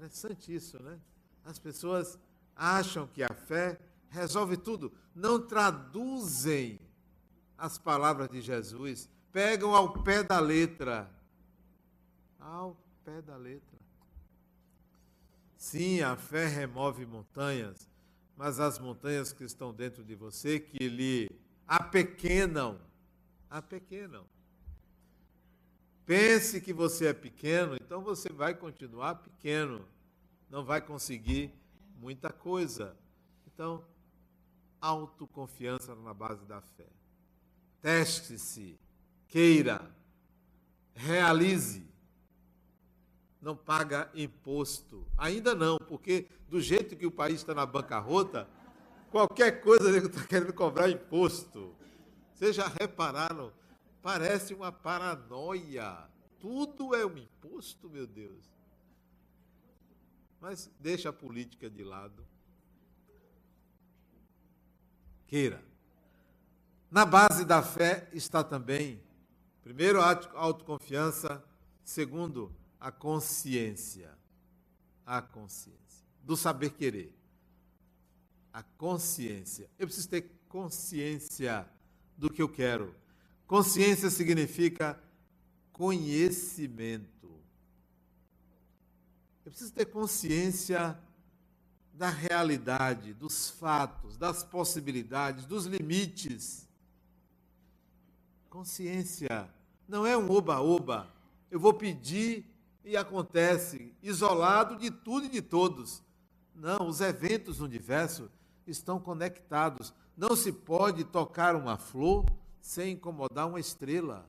Interessante 0.05 0.53
isso, 0.53 0.81
né? 0.83 0.99
As 1.43 1.57
pessoas 1.57 2.19
acham 2.55 3.07
que 3.07 3.23
a 3.23 3.33
fé 3.33 3.79
resolve 4.07 4.55
tudo, 4.55 4.93
não 5.15 5.41
traduzem 5.41 6.79
as 7.57 7.79
palavras 7.79 8.29
de 8.29 8.39
Jesus, 8.39 9.09
pegam 9.31 9.73
ao 9.73 10.03
pé 10.03 10.21
da 10.21 10.39
letra. 10.39 11.09
Ao 12.39 12.77
pé 13.03 13.19
da 13.23 13.35
letra. 13.35 13.79
Sim, 15.57 16.01
a 16.01 16.15
fé 16.15 16.45
remove 16.45 17.03
montanhas, 17.07 17.89
mas 18.37 18.59
as 18.59 18.77
montanhas 18.77 19.33
que 19.33 19.43
estão 19.43 19.73
dentro 19.73 20.03
de 20.03 20.13
você 20.13 20.59
que 20.59 20.87
lhe 20.87 21.31
apequenam, 21.67 22.79
apequenam. 23.49 24.23
Pense 26.05 26.61
que 26.61 26.71
você 26.71 27.07
é 27.07 27.13
pequeno, 27.13 27.75
então 27.75 28.01
você 28.01 28.29
vai 28.31 28.53
continuar 28.53 29.15
pequeno, 29.15 29.83
não 30.49 30.63
vai 30.63 30.81
conseguir 30.81 31.53
muita 31.97 32.31
coisa. 32.31 32.95
Então, 33.47 33.83
autoconfiança 34.81 35.95
na 35.95 36.13
base 36.13 36.45
da 36.45 36.61
fé. 36.61 36.87
Teste-se, 37.81 38.79
queira, 39.27 39.89
realize. 40.93 41.85
Não 43.41 43.55
paga 43.55 44.09
imposto. 44.15 45.05
Ainda 45.17 45.53
não, 45.53 45.77
porque 45.77 46.27
do 46.49 46.59
jeito 46.59 46.95
que 46.95 47.05
o 47.05 47.11
país 47.11 47.35
está 47.35 47.53
na 47.53 47.65
bancarrota, 47.65 48.47
qualquer 49.11 49.61
coisa 49.61 49.89
ele 49.89 50.07
está 50.07 50.25
querendo 50.25 50.53
cobrar 50.53 50.89
imposto. 50.89 51.75
Vocês 52.33 52.55
já 52.55 52.67
repararam? 52.67 53.51
Parece 54.01 54.53
uma 54.53 54.71
paranoia. 54.71 56.09
Tudo 56.39 56.93
é 56.95 57.05
um 57.05 57.17
imposto, 57.17 57.89
meu 57.89 58.05
Deus. 58.05 58.54
Mas 60.45 60.69
deixa 60.79 61.09
a 61.09 61.11
política 61.11 61.67
de 61.67 61.83
lado. 61.83 62.23
Queira. 65.25 65.65
Na 66.91 67.03
base 67.03 67.43
da 67.43 67.63
fé 67.63 68.07
está 68.13 68.43
também, 68.43 69.01
primeiro, 69.63 69.99
a 69.99 70.21
autoconfiança, 70.35 71.43
segundo, 71.83 72.55
a 72.79 72.91
consciência. 72.91 74.15
A 75.03 75.19
consciência. 75.19 76.05
Do 76.21 76.37
saber 76.37 76.73
querer. 76.73 77.17
A 78.53 78.61
consciência. 78.61 79.67
Eu 79.79 79.87
preciso 79.87 80.09
ter 80.09 80.31
consciência 80.47 81.67
do 82.15 82.31
que 82.31 82.43
eu 82.43 82.47
quero 82.47 82.93
Consciência 83.47 84.11
significa 84.11 85.01
conhecimento. 85.71 87.14
Eu 89.45 89.51
preciso 89.51 89.73
ter 89.73 89.85
consciência 89.85 90.97
da 91.93 92.09
realidade, 92.09 93.13
dos 93.13 93.51
fatos, 93.51 94.17
das 94.17 94.43
possibilidades, 94.43 95.45
dos 95.45 95.65
limites. 95.65 96.67
Consciência 98.49 99.47
não 99.87 100.03
é 100.03 100.17
um 100.17 100.31
oba-oba. 100.31 101.13
Eu 101.51 101.59
vou 101.59 101.75
pedir 101.75 102.43
e 102.83 102.97
acontece, 102.97 103.93
isolado 104.01 104.77
de 104.77 104.89
tudo 104.89 105.27
e 105.27 105.29
de 105.29 105.43
todos. 105.43 106.01
Não, 106.55 106.87
os 106.87 106.99
eventos 106.99 107.59
no 107.59 107.65
universo 107.65 108.31
estão 108.65 108.99
conectados. 108.99 109.93
Não 110.17 110.35
se 110.35 110.51
pode 110.51 111.03
tocar 111.03 111.55
uma 111.55 111.77
flor 111.77 112.25
sem 112.59 112.93
incomodar 112.93 113.47
uma 113.47 113.59
estrela. 113.59 114.27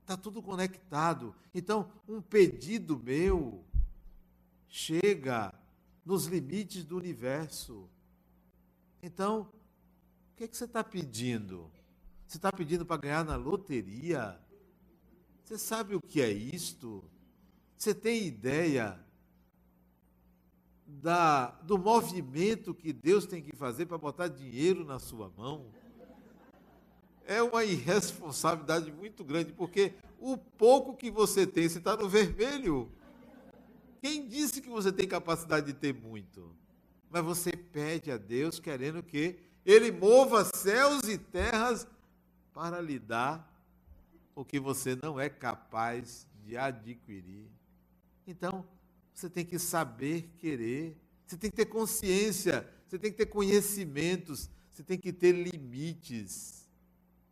Está 0.00 0.16
tudo 0.16 0.42
conectado. 0.42 1.34
Então, 1.54 1.88
um 2.08 2.20
pedido 2.20 2.98
meu 2.98 3.64
chega 4.68 5.54
nos 6.04 6.26
limites 6.26 6.84
do 6.84 6.96
universo. 6.96 7.88
Então, 9.02 9.42
o 10.32 10.36
que, 10.36 10.44
é 10.44 10.48
que 10.48 10.56
você 10.56 10.64
está 10.64 10.84
pedindo? 10.84 11.70
Você 12.26 12.36
está 12.36 12.52
pedindo 12.52 12.84
para 12.84 13.00
ganhar 13.00 13.24
na 13.24 13.36
loteria? 13.36 14.38
Você 15.44 15.58
sabe 15.58 15.94
o 15.94 16.00
que 16.00 16.20
é 16.20 16.30
isto? 16.30 17.02
Você 17.76 17.94
tem 17.94 18.26
ideia 18.26 18.98
da, 20.86 21.50
do 21.62 21.78
movimento 21.78 22.74
que 22.74 22.92
Deus 22.92 23.26
tem 23.26 23.42
que 23.42 23.54
fazer 23.56 23.86
para 23.86 23.98
botar 23.98 24.28
dinheiro 24.28 24.84
na 24.84 24.98
sua 24.98 25.30
mão? 25.36 25.66
é 27.28 27.42
uma 27.42 27.62
irresponsabilidade 27.62 28.90
muito 28.90 29.22
grande, 29.22 29.52
porque 29.52 29.92
o 30.18 30.38
pouco 30.38 30.96
que 30.96 31.10
você 31.10 31.46
tem, 31.46 31.68
você 31.68 31.76
está 31.76 31.94
no 31.94 32.08
vermelho. 32.08 32.90
Quem 34.00 34.28
disse 34.28 34.60
que 34.60 34.68
você 34.68 34.92
tem 34.92 35.06
capacidade 35.06 35.66
de 35.66 35.72
ter 35.72 35.92
muito? 35.94 36.54
Mas 37.10 37.24
você 37.24 37.52
pede 37.52 38.10
a 38.10 38.16
Deus 38.16 38.60
querendo 38.60 39.02
que 39.02 39.38
Ele 39.64 39.90
mova 39.90 40.44
céus 40.44 41.02
e 41.04 41.18
terras 41.18 41.86
para 42.52 42.80
lhe 42.80 42.98
dar 42.98 43.46
o 44.34 44.44
que 44.44 44.60
você 44.60 44.96
não 45.02 45.18
é 45.18 45.28
capaz 45.28 46.26
de 46.44 46.56
adquirir. 46.56 47.50
Então, 48.26 48.64
você 49.12 49.28
tem 49.28 49.44
que 49.44 49.58
saber 49.58 50.30
querer, 50.38 50.96
você 51.26 51.36
tem 51.36 51.50
que 51.50 51.56
ter 51.56 51.66
consciência, 51.66 52.68
você 52.86 52.98
tem 52.98 53.10
que 53.10 53.18
ter 53.18 53.26
conhecimentos, 53.26 54.48
você 54.70 54.82
tem 54.82 54.96
que 54.96 55.12
ter 55.12 55.32
limites. 55.32 56.68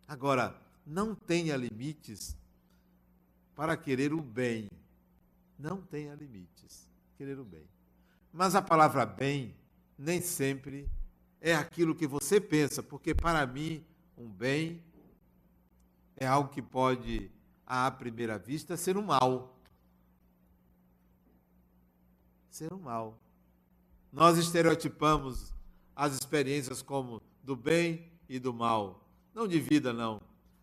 Agora, 0.09 0.61
não 0.85 1.15
tenha 1.15 1.57
limites 1.57 2.37
para 3.55 3.77
querer 3.77 4.13
o 4.13 4.21
bem. 4.21 4.69
Não 5.59 5.81
tenha 5.81 6.15
limites. 6.15 6.89
Querer 7.17 7.39
o 7.39 7.45
bem. 7.45 7.67
Mas 8.33 8.55
a 8.55 8.63
palavra 8.63 9.07
bem 9.07 9.55
nem 9.99 10.21
sempre 10.21 10.89
é 11.41 11.55
aquilo 11.55 11.95
que 11.95 12.07
você 12.07 12.41
pensa, 12.41 12.83
porque 12.83 13.15
para 13.15 13.47
mim, 13.47 13.85
um 14.17 14.29
bem 14.29 14.83
é 16.17 16.27
algo 16.27 16.51
que 16.51 16.63
pode, 16.63 17.31
à 17.65 17.91
primeira 17.91 18.39
vista, 18.39 18.77
ser 18.77 18.97
um 18.97 19.03
mal. 19.03 19.59
Ser 22.51 22.73
um 22.73 22.79
mal. 22.79 23.19
Nós 24.13 24.39
estereotipamos 24.39 25.55
as 25.95 26.15
experiências 26.15 26.83
como 26.83 27.23
do 27.43 27.55
bem 27.55 28.11
e 28.29 28.39
do 28.39 28.53
mal. 28.53 29.07
Não 29.35 29.47
de 29.47 29.61
vida, 29.61 29.93
não. 29.93 30.21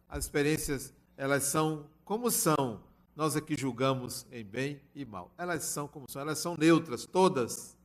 As 0.09 0.25
experiências, 0.25 0.93
elas 1.15 1.43
são 1.43 1.87
como 2.03 2.29
são. 2.31 2.81
Nós 3.15 3.35
aqui 3.35 3.55
julgamos 3.55 4.25
em 4.31 4.43
bem 4.43 4.81
e 4.95 5.05
mal. 5.05 5.31
Elas 5.37 5.63
são 5.63 5.87
como 5.87 6.09
são, 6.09 6.21
elas 6.21 6.39
são 6.39 6.57
neutras, 6.57 7.05
todas. 7.05 7.77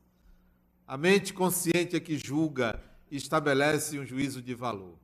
A 0.87 0.97
mente 0.97 1.33
consciente 1.33 1.95
é 1.95 1.99
que 1.99 2.17
julga 2.17 2.81
e 3.11 3.17
estabelece 3.17 3.99
um 3.99 4.05
juízo 4.05 4.41
de 4.41 4.55
valor. 4.55 4.97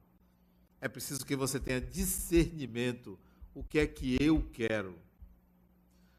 É 0.82 0.88
preciso 0.88 1.26
que 1.26 1.36
você 1.36 1.60
tenha 1.60 1.80
discernimento. 1.80 3.20
O 3.54 3.64
que 3.64 3.80
é 3.80 3.88
que 3.88 4.18
eu 4.20 4.42
quero? 4.52 4.96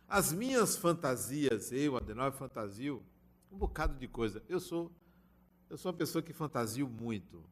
As 0.09 0.33
minhas 0.33 0.77
fantasias, 0.77 1.73
eu, 1.73 1.97
Adenauer, 1.97 2.33
fantasio 2.33 3.03
um 3.51 3.59
bocado 3.59 3.99
de 3.99 4.07
coisa. 4.07 4.43
Eu 4.49 4.61
sou, 4.61 4.93
eu 5.69 5.77
sou 5.77 5.91
uma 5.91 5.99
pessoa 5.99 6.23
que 6.23 6.33
fantasio 6.33 6.89
muito. 6.89 7.43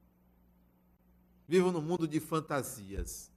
Vivo 1.49 1.73
num 1.73 1.81
mundo 1.81 2.07
de 2.07 2.21
fantasias. 2.21 3.33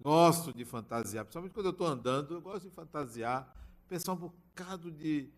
Gosto 0.00 0.52
de 0.52 0.64
fantasiar, 0.64 1.24
principalmente 1.24 1.52
quando 1.52 1.66
eu 1.66 1.72
estou 1.72 1.86
andando, 1.86 2.34
eu 2.34 2.40
gosto 2.40 2.68
de 2.68 2.74
fantasiar, 2.74 3.54
pensar 3.86 4.14
um 4.14 4.16
bocado 4.16 4.90
de 4.90 5.28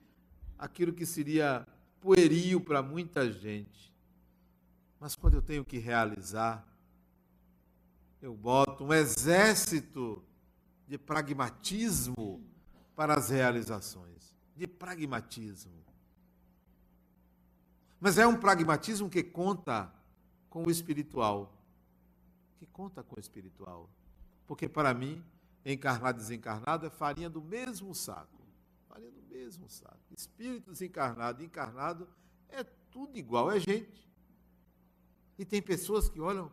aquilo 0.56 0.92
que 0.92 1.04
seria 1.04 1.66
pueril 2.00 2.60
para 2.60 2.80
muita 2.80 3.30
gente. 3.30 3.92
Mas 5.00 5.16
quando 5.16 5.34
eu 5.34 5.42
tenho 5.42 5.64
que 5.64 5.78
realizar, 5.78 6.64
eu 8.20 8.36
boto 8.36 8.84
um 8.84 8.92
exército 8.92 10.22
de 10.86 10.96
pragmatismo 10.96 12.40
para 12.94 13.14
as 13.14 13.30
realizações. 13.30 14.32
De 14.54 14.68
pragmatismo. 14.68 15.82
Mas 17.98 18.16
é 18.16 18.26
um 18.26 18.38
pragmatismo 18.38 19.10
que 19.10 19.24
conta 19.24 19.92
com 20.48 20.64
o 20.64 20.70
espiritual. 20.70 21.52
Que 22.58 22.66
conta 22.66 23.02
com 23.02 23.16
o 23.16 23.20
espiritual. 23.20 23.90
Porque 24.46 24.68
para 24.68 24.92
mim, 24.92 25.24
encarnado 25.64 26.18
e 26.18 26.22
desencarnado 26.22 26.86
é 26.86 26.90
farinha 26.90 27.30
do 27.30 27.42
mesmo 27.42 27.94
saco. 27.94 28.42
Farinha 28.88 29.10
do 29.10 29.22
mesmo 29.22 29.68
saco. 29.68 30.00
Espírito 30.16 30.72
desencarnado 30.72 31.42
e 31.42 31.46
encarnado 31.46 32.08
é 32.48 32.64
tudo 32.90 33.18
igual, 33.18 33.50
é 33.50 33.58
gente. 33.58 34.08
E 35.38 35.44
tem 35.44 35.62
pessoas 35.62 36.08
que 36.08 36.20
olham 36.20 36.50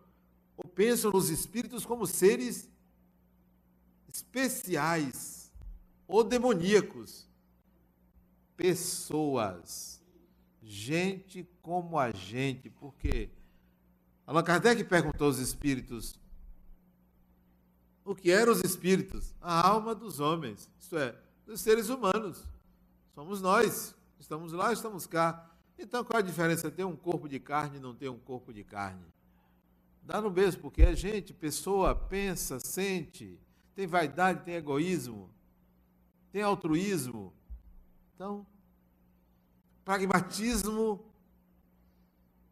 ou 0.57 0.69
pensam 0.69 1.11
nos 1.11 1.29
espíritos 1.29 1.85
como 1.85 2.05
seres 2.05 2.69
especiais 4.07 5.51
ou 6.07 6.23
demoníacos. 6.23 7.27
Pessoas. 8.57 10.01
Gente 10.61 11.47
como 11.61 11.97
a 11.97 12.11
gente. 12.11 12.69
Porque 12.69 13.29
Allan 14.25 14.43
Kardec 14.43 14.83
perguntou 14.83 15.27
aos 15.27 15.37
espíritos 15.37 16.19
o 18.09 18.15
que 18.15 18.31
eram 18.31 18.53
os 18.53 18.63
espíritos? 18.63 19.35
A 19.39 19.67
alma 19.67 19.93
dos 19.93 20.19
homens, 20.19 20.67
isto 20.79 20.97
é, 20.97 21.15
dos 21.45 21.61
seres 21.61 21.89
humanos. 21.89 22.43
Somos 23.13 23.39
nós. 23.39 23.93
Estamos 24.19 24.51
lá, 24.51 24.73
estamos 24.73 25.05
cá. 25.05 25.47
Então, 25.77 26.03
qual 26.03 26.17
a 26.17 26.23
diferença? 26.23 26.71
Ter 26.71 26.83
um 26.83 26.95
corpo 26.95 27.29
de 27.29 27.39
carne 27.39 27.77
e 27.77 27.79
não 27.79 27.93
ter 27.93 28.09
um 28.09 28.17
corpo 28.17 28.51
de 28.51 28.63
carne? 28.63 29.05
Dá 30.01 30.19
no 30.19 30.31
mesmo, 30.31 30.59
porque 30.59 30.81
é 30.81 30.95
gente, 30.95 31.35
pessoa, 31.35 31.93
pensa, 31.93 32.59
sente, 32.59 33.39
tem 33.75 33.85
vaidade, 33.85 34.43
tem 34.43 34.55
egoísmo, 34.55 35.29
tem 36.31 36.41
altruísmo. 36.41 37.31
Então, 38.15 38.43
pragmatismo 39.85 41.05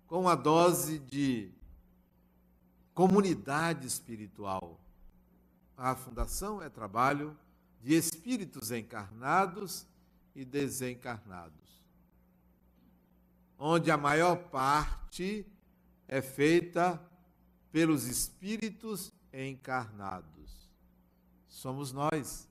com 0.06 0.30
a 0.30 0.36
dose 0.36 1.00
de 1.00 1.52
comunidade 2.94 3.88
espiritual. 3.88 4.80
A 5.78 5.96
fundação 5.96 6.60
é 6.62 6.70
trabalho 6.70 7.38
de 7.80 7.94
espíritos 7.94 8.72
encarnados 8.72 9.86
e 10.36 10.44
desencarnados, 10.44 11.86
onde 13.60 13.92
a 13.92 13.98
maior 13.98 14.36
parte 14.50 15.46
é 16.08 16.20
feita 16.20 17.00
pelos 17.72 18.06
espíritos 18.06 19.14
encarnados. 19.32 20.72
Somos 21.48 21.92
nós 21.92 22.50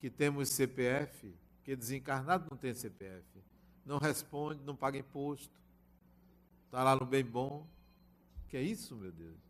que 0.00 0.10
temos 0.10 0.48
CPF, 0.48 1.32
que 1.62 1.76
desencarnado 1.76 2.48
não 2.50 2.56
tem 2.56 2.74
CPF, 2.74 3.24
não 3.84 3.98
responde, 3.98 4.62
não 4.64 4.74
paga 4.74 4.98
imposto, 4.98 5.60
está 6.64 6.82
lá 6.82 6.96
no 6.96 7.06
bem 7.06 7.24
bom. 7.24 7.64
Que 8.48 8.56
é 8.56 8.62
isso, 8.62 8.96
meu 8.96 9.12
Deus? 9.12 9.45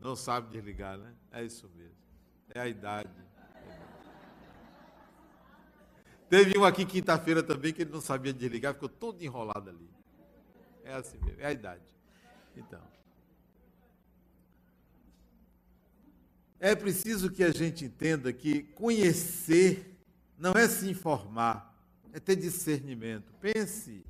Não 0.00 0.16
sabe 0.16 0.50
desligar, 0.50 0.96
né? 0.96 1.12
É 1.30 1.44
isso 1.44 1.70
mesmo. 1.76 1.96
É 2.54 2.60
a 2.60 2.68
idade. 2.68 3.10
Teve 6.28 6.56
um 6.58 6.64
aqui 6.64 6.86
quinta-feira 6.86 7.42
também 7.42 7.72
que 7.72 7.82
ele 7.82 7.90
não 7.90 8.00
sabia 8.00 8.32
desligar, 8.32 8.74
ficou 8.74 8.88
todo 8.88 9.20
enrolado 9.22 9.68
ali. 9.68 9.90
É 10.84 10.94
assim 10.94 11.18
mesmo, 11.18 11.40
é 11.40 11.46
a 11.46 11.52
idade. 11.52 11.82
Então. 12.56 12.80
É 16.58 16.74
preciso 16.74 17.30
que 17.30 17.42
a 17.42 17.50
gente 17.50 17.84
entenda 17.84 18.32
que 18.32 18.62
conhecer 18.62 19.98
não 20.38 20.52
é 20.52 20.68
se 20.68 20.88
informar, 20.88 21.76
é 22.12 22.20
ter 22.20 22.36
discernimento. 22.36 23.32
Pense. 23.40 24.04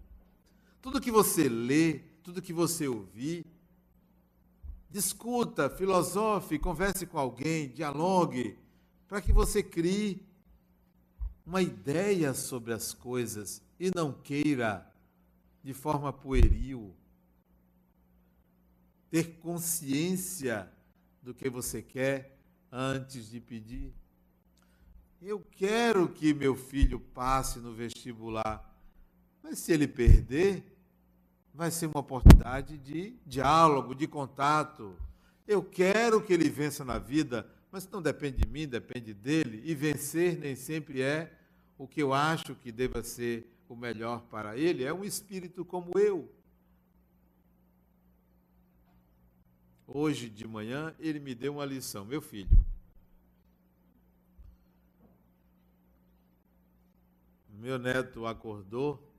Tudo 0.82 1.00
que 1.00 1.10
você 1.10 1.48
lê, 1.48 2.00
tudo 2.22 2.42
que 2.42 2.52
você 2.52 2.86
ouvir, 2.86 3.46
discuta, 4.90 5.70
filosofe, 5.70 6.58
converse 6.58 7.06
com 7.06 7.18
alguém, 7.18 7.68
dialogue, 7.68 8.58
para 9.06 9.20
que 9.20 9.32
você 9.32 9.62
crie 9.62 10.26
uma 11.46 11.62
ideia 11.62 12.34
sobre 12.34 12.72
as 12.72 12.92
coisas 12.92 13.62
e 13.78 13.90
não 13.94 14.12
queira, 14.12 14.86
de 15.62 15.72
forma 15.72 16.12
pueril, 16.12 16.94
ter 19.10 19.38
consciência 19.38 20.70
do 21.22 21.34
que 21.34 21.48
você 21.48 21.82
quer 21.82 22.38
antes 22.70 23.30
de 23.30 23.40
pedir. 23.40 23.92
Eu 25.20 25.40
quero 25.40 26.08
que 26.08 26.32
meu 26.32 26.54
filho 26.54 26.98
passe 26.98 27.58
no 27.58 27.74
vestibular, 27.74 28.66
mas 29.42 29.58
se 29.58 29.72
ele 29.72 29.86
perder, 29.86 30.69
vai 31.60 31.70
ser 31.70 31.84
uma 31.84 32.00
oportunidade 32.00 32.78
de 32.78 33.14
diálogo, 33.26 33.94
de 33.94 34.06
contato. 34.06 34.96
Eu 35.46 35.62
quero 35.62 36.22
que 36.22 36.32
ele 36.32 36.48
vença 36.48 36.86
na 36.86 36.98
vida, 36.98 37.46
mas 37.70 37.86
não 37.86 38.00
depende 38.00 38.38
de 38.38 38.48
mim, 38.48 38.66
depende 38.66 39.12
dele. 39.12 39.60
E 39.66 39.74
vencer 39.74 40.38
nem 40.38 40.56
sempre 40.56 41.02
é 41.02 41.30
o 41.76 41.86
que 41.86 42.00
eu 42.02 42.14
acho 42.14 42.54
que 42.54 42.72
deva 42.72 43.02
ser 43.02 43.46
o 43.68 43.76
melhor 43.76 44.22
para 44.30 44.56
ele. 44.56 44.84
É 44.84 44.94
um 44.94 45.04
espírito 45.04 45.62
como 45.62 45.98
eu. 45.98 46.32
Hoje 49.86 50.30
de 50.30 50.48
manhã 50.48 50.94
ele 50.98 51.20
me 51.20 51.34
deu 51.34 51.56
uma 51.56 51.66
lição, 51.66 52.06
meu 52.06 52.22
filho. 52.22 52.56
Meu 57.50 57.78
neto 57.78 58.24
acordou 58.24 59.09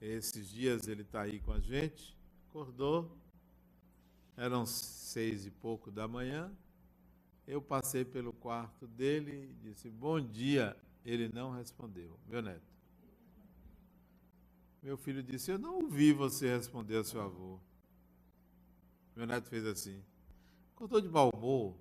esses 0.00 0.48
dias 0.48 0.86
ele 0.86 1.02
está 1.02 1.22
aí 1.22 1.40
com 1.40 1.52
a 1.52 1.60
gente, 1.60 2.16
acordou, 2.48 3.16
eram 4.36 4.64
seis 4.64 5.46
e 5.46 5.50
pouco 5.50 5.90
da 5.90 6.06
manhã. 6.06 6.52
Eu 7.46 7.60
passei 7.60 8.04
pelo 8.04 8.32
quarto 8.32 8.86
dele 8.86 9.50
e 9.50 9.68
disse: 9.68 9.88
Bom 9.90 10.20
dia. 10.20 10.76
Ele 11.04 11.28
não 11.28 11.52
respondeu, 11.52 12.18
meu 12.26 12.42
neto. 12.42 12.70
Meu 14.82 14.96
filho 14.96 15.22
disse: 15.22 15.50
Eu 15.50 15.58
não 15.58 15.76
ouvi 15.76 16.12
você 16.12 16.54
responder 16.54 16.96
a 16.98 17.04
seu 17.04 17.20
avô. 17.20 17.58
Meu 19.16 19.26
neto 19.26 19.48
fez 19.48 19.64
assim. 19.64 20.02
Acordou 20.74 21.00
de 21.00 21.08
mau 21.08 21.30
humor. 21.34 21.74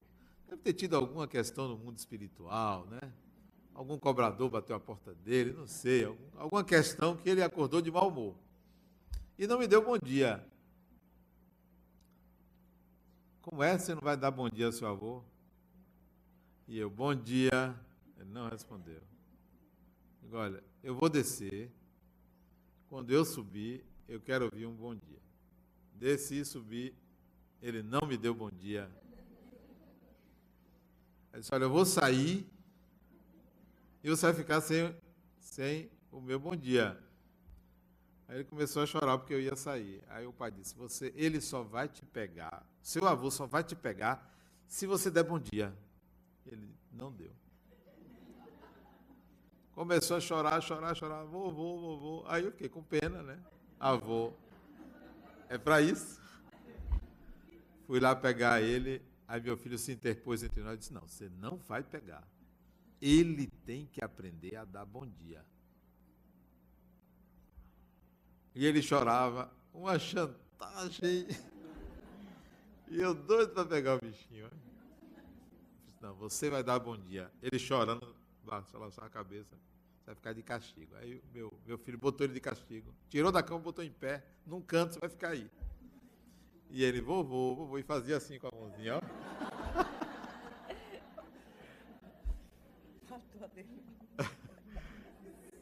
Deve 0.48 0.62
ter 0.62 0.74
tido 0.74 0.96
alguma 0.96 1.28
questão 1.28 1.68
no 1.68 1.78
mundo 1.78 1.98
espiritual, 1.98 2.88
né? 2.88 3.14
Algum 3.78 3.96
cobrador 3.96 4.50
bateu 4.50 4.76
a 4.76 4.80
porta 4.80 5.14
dele, 5.14 5.54
não 5.54 5.68
sei, 5.68 6.04
alguma 6.36 6.64
questão 6.64 7.16
que 7.16 7.30
ele 7.30 7.44
acordou 7.44 7.80
de 7.80 7.92
mau 7.92 8.08
humor. 8.10 8.36
E 9.38 9.46
não 9.46 9.60
me 9.60 9.68
deu 9.68 9.86
bom 9.86 10.00
dia. 10.00 10.44
Como 13.40 13.62
é? 13.62 13.78
Você 13.78 13.94
não 13.94 14.02
vai 14.02 14.18
dar 14.18 14.32
bom 14.32 14.50
dia 14.50 14.66
ao 14.66 14.72
seu 14.72 14.88
avô? 14.88 15.22
E 16.68 16.76
eu, 16.76 16.90
bom 16.90 17.14
dia. 17.14 17.80
Ele 18.18 18.30
não 18.32 18.50
respondeu. 18.50 19.00
Digo, 20.24 20.38
olha, 20.38 20.64
eu 20.84 20.96
vou 20.96 21.08
descer. 21.08 21.72
Quando 22.90 23.12
eu 23.12 23.24
subir, 23.24 23.86
eu 24.08 24.20
quero 24.20 24.46
ouvir 24.46 24.66
um 24.66 24.74
bom 24.74 24.96
dia. 24.96 25.22
Desci 25.94 26.40
e 26.40 26.46
subi. 26.46 26.96
Ele 27.62 27.84
não 27.84 28.08
me 28.08 28.18
deu 28.18 28.34
bom 28.34 28.50
dia. 28.50 28.90
Ele 31.32 31.42
disse: 31.42 31.54
Olha, 31.54 31.66
eu 31.66 31.70
vou 31.70 31.86
sair 31.86 32.57
e 34.04 34.10
você 34.10 34.28
vai 34.28 34.36
ficar 34.36 34.62
sem, 34.62 34.96
sem 35.40 35.92
o 36.12 36.22
meu 36.22 36.40
bom 36.40 36.56
dia. 36.56 36.98
Aí 38.28 38.38
ele 38.38 38.44
começou 38.44 38.84
a 38.84 38.86
chorar 38.86 39.18
porque 39.18 39.34
eu 39.34 39.40
ia 39.40 39.56
sair. 39.56 40.04
Aí 40.10 40.26
o 40.26 40.34
pai 40.34 40.52
disse: 40.52 40.76
Você, 40.76 41.14
ele 41.16 41.40
só 41.40 41.64
vai 41.64 41.88
te 41.88 42.06
pegar. 42.06 42.66
Seu 42.82 43.08
avô 43.08 43.32
só 43.32 43.46
vai 43.46 43.64
te 43.64 43.76
pegar 43.76 44.34
se 44.68 44.86
você 44.86 45.10
der 45.10 45.24
bom 45.24 45.40
dia. 45.40 45.74
Ele 46.46 46.76
não 46.92 47.12
deu. 47.12 47.32
Começou 49.72 50.18
a 50.18 50.20
chorar, 50.20 50.60
chorar, 50.62 50.96
chorar. 50.96 51.24
Vovô, 51.24 51.80
vovô. 51.80 52.26
Aí 52.28 52.44
eu 52.44 52.52
fiquei 52.52 52.68
com 52.68 52.84
pena, 52.84 53.22
né? 53.22 53.40
Avô. 53.80 54.34
É 55.48 55.58
para 55.58 55.82
isso? 55.82 56.20
Fui 57.86 58.00
lá 58.00 58.16
pegar 58.16 58.62
ele. 58.62 59.02
Aí 59.28 59.40
meu 59.40 59.56
filho 59.56 59.78
se 59.78 59.92
interpôs 59.92 60.44
entre 60.44 60.62
nós 60.62 60.76
e 60.76 60.78
disse: 60.80 60.94
Não, 60.94 61.08
você 61.08 61.30
não 61.30 61.58
vai 61.58 61.84
pegar. 61.84 62.28
Ele 63.02 63.48
tem 63.66 63.86
que 63.86 64.04
aprender 64.04 64.56
a 64.56 64.66
dar 64.66 64.86
bom 64.86 65.06
dia. 65.06 65.46
E 68.56 68.66
ele 68.66 68.82
chorava, 68.82 69.52
uma 69.74 70.00
chantagem. 70.00 71.28
E 72.88 73.00
eu 73.00 73.14
doido 73.14 73.54
para 73.54 73.66
pegar 73.66 73.96
o 73.96 74.00
bichinho. 74.00 74.50
Não, 76.02 76.16
você 76.16 76.50
vai 76.50 76.64
dar 76.64 76.80
bom 76.80 76.98
dia. 76.98 77.32
Ele 77.42 77.60
chorando, 77.60 78.16
balançou 78.44 79.04
a 79.04 79.10
cabeça. 79.10 79.56
Vai 80.06 80.16
ficar 80.16 80.34
de 80.34 80.42
castigo. 80.42 80.96
Aí 80.96 81.22
meu, 81.34 81.54
meu 81.66 81.78
filho 81.78 81.98
botou 81.98 82.26
ele 82.26 82.34
de 82.34 82.40
castigo. 82.40 82.96
Tirou 83.10 83.32
da 83.32 83.44
cama, 83.44 83.60
botou 83.60 83.84
em 83.84 83.92
pé. 83.92 84.26
Num 84.46 84.62
canto, 84.62 84.94
você 84.94 85.00
vai 85.00 85.10
ficar 85.10 85.30
aí. 85.30 85.52
E 86.70 86.84
ele, 86.84 87.02
vovô, 87.02 87.56
vovô, 87.56 87.78
e 87.78 87.84
fazia 87.84 88.18
assim 88.18 88.40
com 88.40 88.48
a 88.48 88.52
mãozinha, 88.52 88.96
ó. 88.96 89.02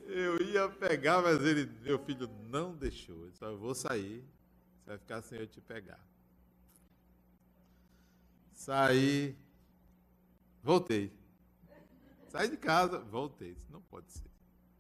Eu 0.08 0.38
ia 0.56 0.70
pegar, 0.70 1.22
mas 1.22 1.42
ele, 1.42 1.66
meu 1.82 2.00
filho 2.00 2.28
não 2.50 2.76
deixou. 2.76 3.24
Ele 3.24 3.32
disse, 3.32 3.44
eu 3.44 3.58
vou 3.58 3.76
sair, 3.76 4.24
você 4.80 4.90
vai 4.90 4.98
ficar 4.98 5.22
sem 5.22 5.40
eu 5.40 5.48
te 5.48 5.62
pegar. 5.62 6.00
Saí, 8.54 9.38
voltei. 10.64 11.12
Saí 12.30 12.50
de 12.50 12.58
casa, 12.58 13.00
voltei. 13.00 13.52
Isso 13.52 13.72
não 13.72 13.82
pode 13.82 14.12
ser. 14.12 14.30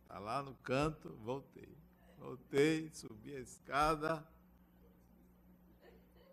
Está 0.02 0.20
lá 0.20 0.42
no 0.42 0.56
canto, 0.56 1.10
voltei. 1.24 1.78
Voltei, 2.18 2.90
subi 2.92 3.36
a 3.36 3.40
escada. 3.40 4.28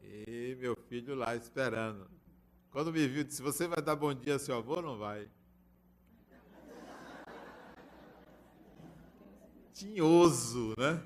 E 0.02 0.56
meu 0.58 0.74
filho 0.88 1.14
lá 1.14 1.36
esperando. 1.36 2.10
Quando 2.70 2.92
me 2.92 3.06
viu, 3.06 3.22
disse: 3.22 3.42
Você 3.42 3.68
vai 3.68 3.82
dar 3.82 3.94
bom 3.94 4.14
dia 4.14 4.34
ao 4.34 4.38
seu 4.38 4.56
avô 4.56 4.76
ou 4.76 4.82
não 4.82 4.98
vai? 4.98 5.28
Tinhoso, 9.72 10.74
né? 10.78 11.02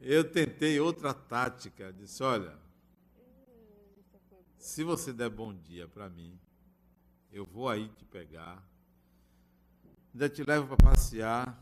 Eu 0.00 0.28
tentei 0.28 0.80
outra 0.80 1.14
tática, 1.14 1.92
disse, 1.92 2.22
olha, 2.22 2.58
se 4.58 4.82
você 4.82 5.12
der 5.12 5.30
bom 5.30 5.54
dia 5.54 5.86
para 5.86 6.08
mim, 6.08 6.38
eu 7.30 7.44
vou 7.46 7.68
aí 7.68 7.88
te 7.88 8.04
pegar, 8.04 8.62
ainda 10.12 10.28
te 10.28 10.42
levo 10.42 10.66
para 10.66 10.90
passear, 10.90 11.56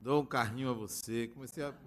dou 0.00 0.22
um 0.22 0.26
carrinho 0.26 0.70
a 0.70 0.74
você, 0.74 1.28
comecei 1.28 1.64
a... 1.64 1.74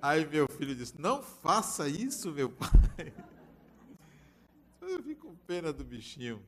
Aí 0.00 0.26
meu 0.26 0.46
filho 0.46 0.74
disse, 0.74 1.00
não 1.00 1.22
faça 1.22 1.88
isso, 1.88 2.30
meu 2.30 2.50
pai. 2.50 2.70
Eu 4.82 5.02
fico 5.02 5.28
com 5.28 5.34
pena 5.34 5.72
do 5.72 5.82
bichinho. 5.82 6.42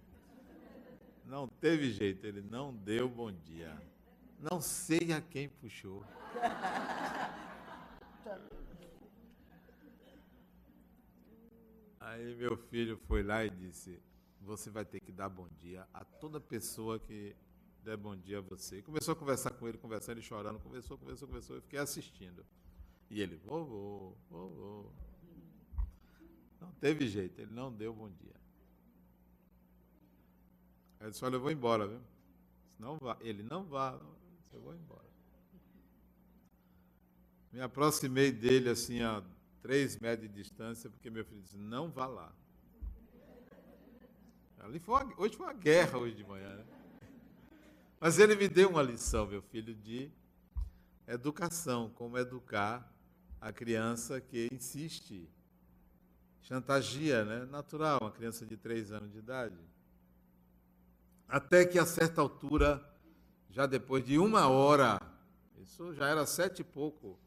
Não 1.27 1.49
teve 1.49 1.91
jeito, 1.91 2.25
ele 2.25 2.41
não 2.41 2.73
deu 2.73 3.09
bom 3.09 3.33
dia. 3.33 3.77
Não 4.39 4.61
sei 4.61 5.12
a 5.12 5.21
quem 5.21 5.49
puxou. 5.49 6.05
Aí 11.99 12.37
meu 12.37 12.57
filho 12.57 12.97
foi 13.09 13.25
lá 13.25 13.45
e 13.45 13.51
disse: 13.51 14.01
Você 14.41 14.71
vai 14.71 14.85
ter 14.85 15.01
que 15.01 15.11
dar 15.11 15.29
bom 15.29 15.49
dia 15.61 15.85
a 15.93 16.05
toda 16.05 16.39
pessoa 16.39 17.01
que 17.01 17.35
der 17.83 17.97
bom 17.97 18.17
dia 18.17 18.39
a 18.39 18.41
você. 18.41 18.81
Começou 18.81 19.11
a 19.12 19.17
conversar 19.17 19.51
com 19.51 19.67
ele, 19.67 19.79
conversando 19.79 20.23
chorando. 20.23 20.61
Conversou, 20.61 20.97
conversou, 20.97 21.27
conversou. 21.27 21.57
Eu 21.57 21.62
fiquei 21.62 21.81
assistindo. 21.81 22.47
E 23.11 23.21
ele: 23.21 23.35
Vovô, 23.45 24.17
vovô. 24.31 24.93
Não 26.61 26.71
teve 26.75 27.09
jeito, 27.09 27.41
ele 27.41 27.53
não 27.53 27.73
deu 27.73 27.93
bom 27.93 28.09
dia. 28.09 28.46
Ele 31.01 31.11
disse, 31.11 31.25
olha, 31.25 31.37
eu 31.37 31.41
vou 31.41 31.51
embora, 31.51 31.87
viu? 31.87 32.01
Não 32.79 32.97
vá. 32.99 33.17
Ele, 33.21 33.43
não 33.43 33.65
vá. 33.65 33.99
Eu 34.53 34.61
vou 34.61 34.75
embora. 34.75 35.07
Me 37.53 37.61
aproximei 37.61 38.31
dele 38.33 38.69
assim 38.69 39.03
a 39.03 39.23
três 39.63 39.99
metros 39.99 40.29
de 40.29 40.35
distância, 40.35 40.91
porque 40.91 41.11
meu 41.11 41.25
filho 41.25 41.41
disse, 41.41 41.57
não 41.57 41.91
vá 41.91 42.07
lá. 42.07 42.33
Ali 44.59 44.79
foi 44.79 44.95
uma, 44.95 45.15
hoje 45.17 45.37
foi 45.37 45.47
uma 45.47 45.53
guerra 45.53 45.99
hoje 45.99 46.17
de 46.17 46.25
manhã, 46.25 46.55
né? 46.57 46.65
Mas 48.01 48.19
ele 48.19 48.37
me 48.37 48.49
deu 48.49 48.69
uma 48.69 48.83
lição, 48.83 49.27
meu 49.27 49.41
filho, 49.41 49.75
de 49.75 50.11
educação, 51.07 51.91
como 51.91 52.19
educar 52.19 52.93
a 53.41 53.53
criança 53.53 54.21
que 54.21 54.49
insiste, 54.53 55.29
chantageia, 56.43 57.25
né? 57.25 57.45
Natural, 57.47 57.99
uma 58.01 58.11
criança 58.11 58.45
de 58.45 58.57
três 58.57 58.93
anos 58.93 59.13
de 59.13 59.19
idade. 59.19 59.57
Até 61.29 61.65
que 61.65 61.79
a 61.79 61.85
certa 61.85 62.21
altura, 62.21 62.83
já 63.51 63.67
depois 63.67 64.05
de 64.05 64.19
uma 64.19 64.49
hora, 64.49 65.01
isso 65.61 65.93
já 65.95 66.09
era 66.09 66.25
sete 66.25 66.61
e 66.61 66.65
pouco, 66.65 67.19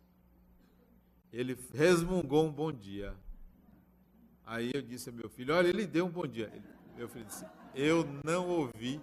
ele 1.32 1.58
resmungou 1.74 2.46
um 2.46 2.52
bom 2.52 2.72
dia. 2.72 3.16
Aí 4.46 4.72
eu 4.74 4.82
disse 4.82 5.10
ao 5.10 5.16
meu 5.16 5.30
filho: 5.30 5.54
Olha, 5.54 5.68
ele 5.68 5.86
deu 5.86 6.06
um 6.06 6.10
bom 6.10 6.26
dia. 6.26 6.50
Ele, 6.54 6.66
meu 6.96 7.10
filho 7.10 7.26
disse: 7.26 7.46
Eu 7.76 8.08
não 8.24 8.48
ouvi. 8.48 9.02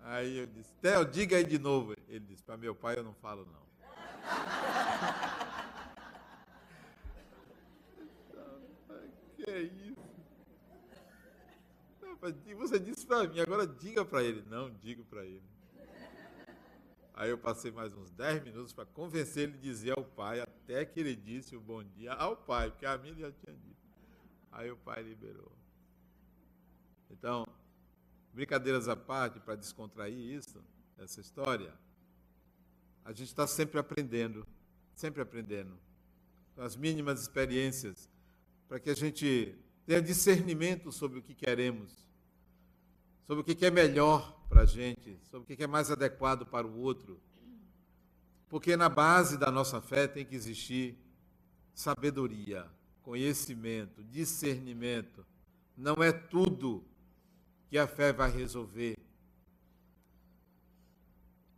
Aí 0.00 0.38
eu 0.38 0.46
disse: 0.46 0.74
Theo, 0.80 1.04
diga 1.04 1.36
aí 1.36 1.44
de 1.44 1.58
novo. 1.58 1.94
Ele 2.08 2.24
disse: 2.26 2.42
Para 2.42 2.56
meu 2.56 2.74
pai 2.74 2.98
eu 2.98 3.04
não 3.04 3.14
falo, 3.14 3.46
não. 3.46 3.62
que 9.44 9.50
isso? 12.28 12.56
Você 12.56 12.78
disse 12.78 13.06
para 13.06 13.26
mim, 13.26 13.40
agora 13.40 13.66
diga 13.66 14.04
para 14.04 14.22
ele. 14.22 14.42
Não, 14.48 14.70
digo 14.70 15.04
para 15.04 15.24
ele. 15.24 15.42
Aí 17.14 17.30
eu 17.30 17.36
passei 17.36 17.70
mais 17.70 17.94
uns 17.94 18.10
10 18.10 18.44
minutos 18.44 18.72
para 18.72 18.86
convencer 18.86 19.44
ele 19.44 19.58
a 19.58 19.60
dizer 19.60 19.98
ao 19.98 20.04
pai, 20.04 20.40
até 20.40 20.84
que 20.84 20.98
ele 20.98 21.14
disse 21.14 21.54
o 21.54 21.60
bom 21.60 21.82
dia 21.82 22.12
ao 22.14 22.36
pai, 22.36 22.70
porque 22.70 22.86
a 22.86 22.96
mim 22.96 23.14
já 23.14 23.30
tinha 23.30 23.54
dito. 23.54 23.76
Aí 24.50 24.70
o 24.70 24.76
pai 24.76 25.02
liberou. 25.02 25.52
Então, 27.10 27.46
brincadeiras 28.32 28.88
à 28.88 28.96
parte, 28.96 29.38
para 29.40 29.54
descontrair 29.54 30.16
isso, 30.16 30.64
essa 30.98 31.20
história, 31.20 31.74
a 33.04 33.12
gente 33.12 33.28
está 33.28 33.46
sempre 33.46 33.78
aprendendo, 33.78 34.46
sempre 34.94 35.20
aprendendo, 35.20 35.78
com 36.54 36.62
as 36.62 36.76
mínimas 36.76 37.20
experiências, 37.20 38.08
para 38.66 38.80
que 38.80 38.88
a 38.88 38.94
gente 38.94 39.54
tenha 39.84 40.00
discernimento 40.00 40.90
sobre 40.90 41.18
o 41.18 41.22
que 41.22 41.34
queremos 41.34 42.06
sobre 43.26 43.42
o 43.42 43.44
que 43.44 43.64
é 43.64 43.70
melhor 43.70 44.40
para 44.48 44.62
a 44.62 44.66
gente, 44.66 45.18
sobre 45.30 45.52
o 45.52 45.56
que 45.56 45.62
é 45.62 45.66
mais 45.66 45.90
adequado 45.90 46.44
para 46.46 46.66
o 46.66 46.80
outro. 46.80 47.20
Porque 48.48 48.76
na 48.76 48.88
base 48.88 49.38
da 49.38 49.50
nossa 49.50 49.80
fé 49.80 50.06
tem 50.06 50.24
que 50.24 50.34
existir 50.34 50.98
sabedoria, 51.74 52.66
conhecimento, 53.02 54.02
discernimento. 54.04 55.24
Não 55.76 56.02
é 56.02 56.12
tudo 56.12 56.84
que 57.68 57.78
a 57.78 57.86
fé 57.86 58.12
vai 58.12 58.30
resolver. 58.30 58.98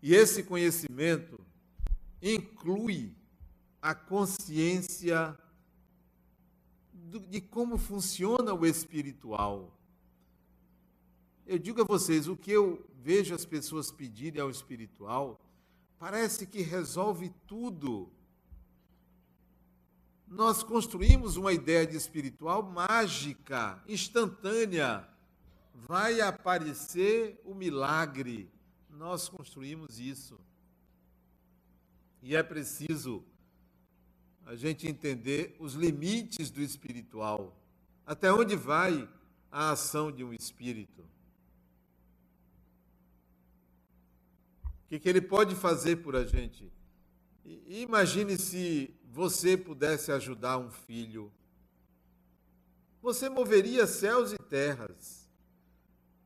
E 0.01 0.15
esse 0.15 0.43
conhecimento 0.45 1.41
inclui 2.23 3.13
a 3.83 3.95
consciência 3.95 5.37
de 7.29 7.41
como 7.41 7.77
funciona 7.77 8.55
o 8.55 8.65
espiritual. 8.65 9.77
Eu 11.47 11.59
digo 11.59 11.83
a 11.83 11.85
vocês, 11.85 12.27
o 12.27 12.37
que 12.37 12.51
eu 12.51 12.85
vejo 13.03 13.35
as 13.35 13.45
pessoas 13.45 13.93
pedirem 13.93 14.41
ao 14.41 14.51
espiritual, 14.51 15.39
parece 15.99 16.47
que 16.47 16.63
resolve 16.63 17.31
tudo. 17.47 18.11
Nós 20.27 20.63
construímos 20.63 21.37
uma 21.37 21.53
ideia 21.53 21.87
de 21.87 21.97
espiritual 21.97 22.63
mágica, 22.63 23.83
instantânea. 23.87 25.07
Vai 25.75 26.21
aparecer 26.23 27.39
o 27.45 27.55
milagre, 27.55 28.51
nós 28.89 29.29
construímos 29.29 30.01
isso. 30.01 30.41
E 32.23 32.35
é 32.35 32.43
preciso 32.43 33.23
a 34.47 34.55
gente 34.57 34.89
entender 34.89 35.55
os 35.59 35.75
limites 35.75 36.51
do 36.51 36.63
espiritual. 36.63 37.55
Até 38.07 38.33
onde 38.33 38.57
vai 38.57 39.07
a 39.53 39.73
ação 39.73 40.11
de 40.11 40.25
um 40.25 40.33
espírito? 40.33 41.05
O 44.85 44.89
que, 44.89 44.99
que 44.99 45.09
ele 45.09 45.21
pode 45.21 45.55
fazer 45.55 45.97
por 45.97 46.15
a 46.15 46.25
gente? 46.25 46.71
E, 47.45 47.83
imagine 47.83 48.39
se 48.39 48.95
você 49.05 49.57
pudesse 49.57 50.11
ajudar 50.13 50.59
um 50.59 50.71
filho. 50.71 51.33
Você 53.03 53.29
moveria 53.29 53.87
céus 53.87 54.33
e 54.33 54.39
terras. 54.39 55.29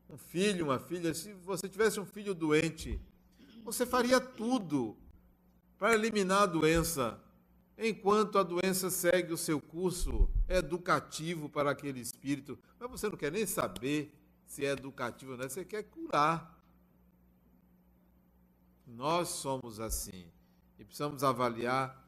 Um 0.08 0.16
filho, 0.16 0.66
uma 0.66 0.78
filha, 0.78 1.12
se 1.12 1.32
você 1.34 1.68
tivesse 1.68 2.00
um 2.00 2.06
filho 2.06 2.34
doente, 2.34 3.00
você 3.62 3.84
faria 3.84 4.20
tudo 4.20 4.96
para 5.78 5.94
eliminar 5.94 6.42
a 6.42 6.46
doença 6.46 7.20
enquanto 7.76 8.38
a 8.38 8.42
doença 8.42 8.90
segue 8.90 9.32
o 9.32 9.36
seu 9.36 9.60
curso 9.60 10.28
educativo 10.48 11.48
para 11.48 11.70
aquele 11.70 12.00
espírito. 12.00 12.58
Mas 12.78 12.90
você 12.90 13.08
não 13.08 13.16
quer 13.16 13.30
nem 13.30 13.46
saber 13.46 14.12
se 14.46 14.64
é 14.64 14.70
educativo 14.70 15.36
não, 15.36 15.48
você 15.48 15.64
quer 15.64 15.84
curar. 15.84 16.57
Nós 18.88 19.28
somos 19.28 19.78
assim 19.78 20.26
e 20.78 20.84
precisamos 20.84 21.22
avaliar 21.22 22.04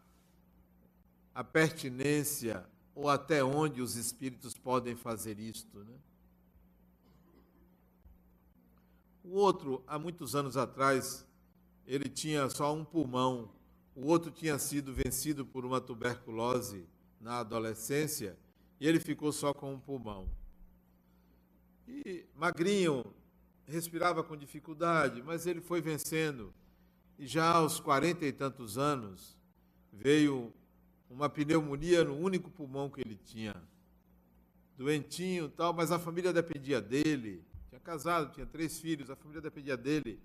a 1.32 1.44
pertinência 1.44 2.66
ou 2.94 3.08
até 3.08 3.44
onde 3.44 3.80
os 3.80 3.94
espíritos 3.94 4.56
podem 4.56 4.96
fazer 4.96 5.38
isto. 5.38 5.84
Né? 5.84 5.94
O 9.22 9.36
outro, 9.36 9.84
há 9.86 9.98
muitos 9.98 10.34
anos 10.34 10.56
atrás, 10.56 11.24
ele 11.86 12.08
tinha 12.08 12.50
só 12.50 12.74
um 12.74 12.84
pulmão 12.84 13.52
o 13.94 14.06
outro 14.06 14.30
tinha 14.30 14.58
sido 14.58 14.92
vencido 14.94 15.44
por 15.44 15.64
uma 15.64 15.80
tuberculose 15.80 16.88
na 17.20 17.40
adolescência 17.40 18.38
e 18.80 18.86
ele 18.86 18.98
ficou 19.00 19.30
só 19.30 19.52
com 19.52 19.74
um 19.74 19.78
pulmão. 19.78 20.26
E 21.86 22.24
magrinho, 22.34 23.04
respirava 23.66 24.22
com 24.24 24.36
dificuldade, 24.36 25.22
mas 25.22 25.46
ele 25.46 25.60
foi 25.60 25.82
vencendo. 25.82 26.54
E 27.20 27.26
já 27.26 27.50
aos 27.52 27.78
quarenta 27.78 28.24
e 28.24 28.32
tantos 28.32 28.78
anos, 28.78 29.36
veio 29.92 30.54
uma 31.10 31.28
pneumonia 31.28 32.02
no 32.02 32.16
único 32.16 32.50
pulmão 32.50 32.88
que 32.88 33.02
ele 33.02 33.14
tinha. 33.14 33.54
Doentinho 34.74 35.50
tal, 35.50 35.74
mas 35.74 35.92
a 35.92 35.98
família 35.98 36.32
dependia 36.32 36.80
dele. 36.80 37.44
Tinha 37.68 37.78
casado, 37.78 38.32
tinha 38.32 38.46
três 38.46 38.80
filhos, 38.80 39.10
a 39.10 39.16
família 39.16 39.42
dependia 39.42 39.76
dele. 39.76 40.18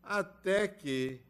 Até 0.00 0.68
que 0.68 1.20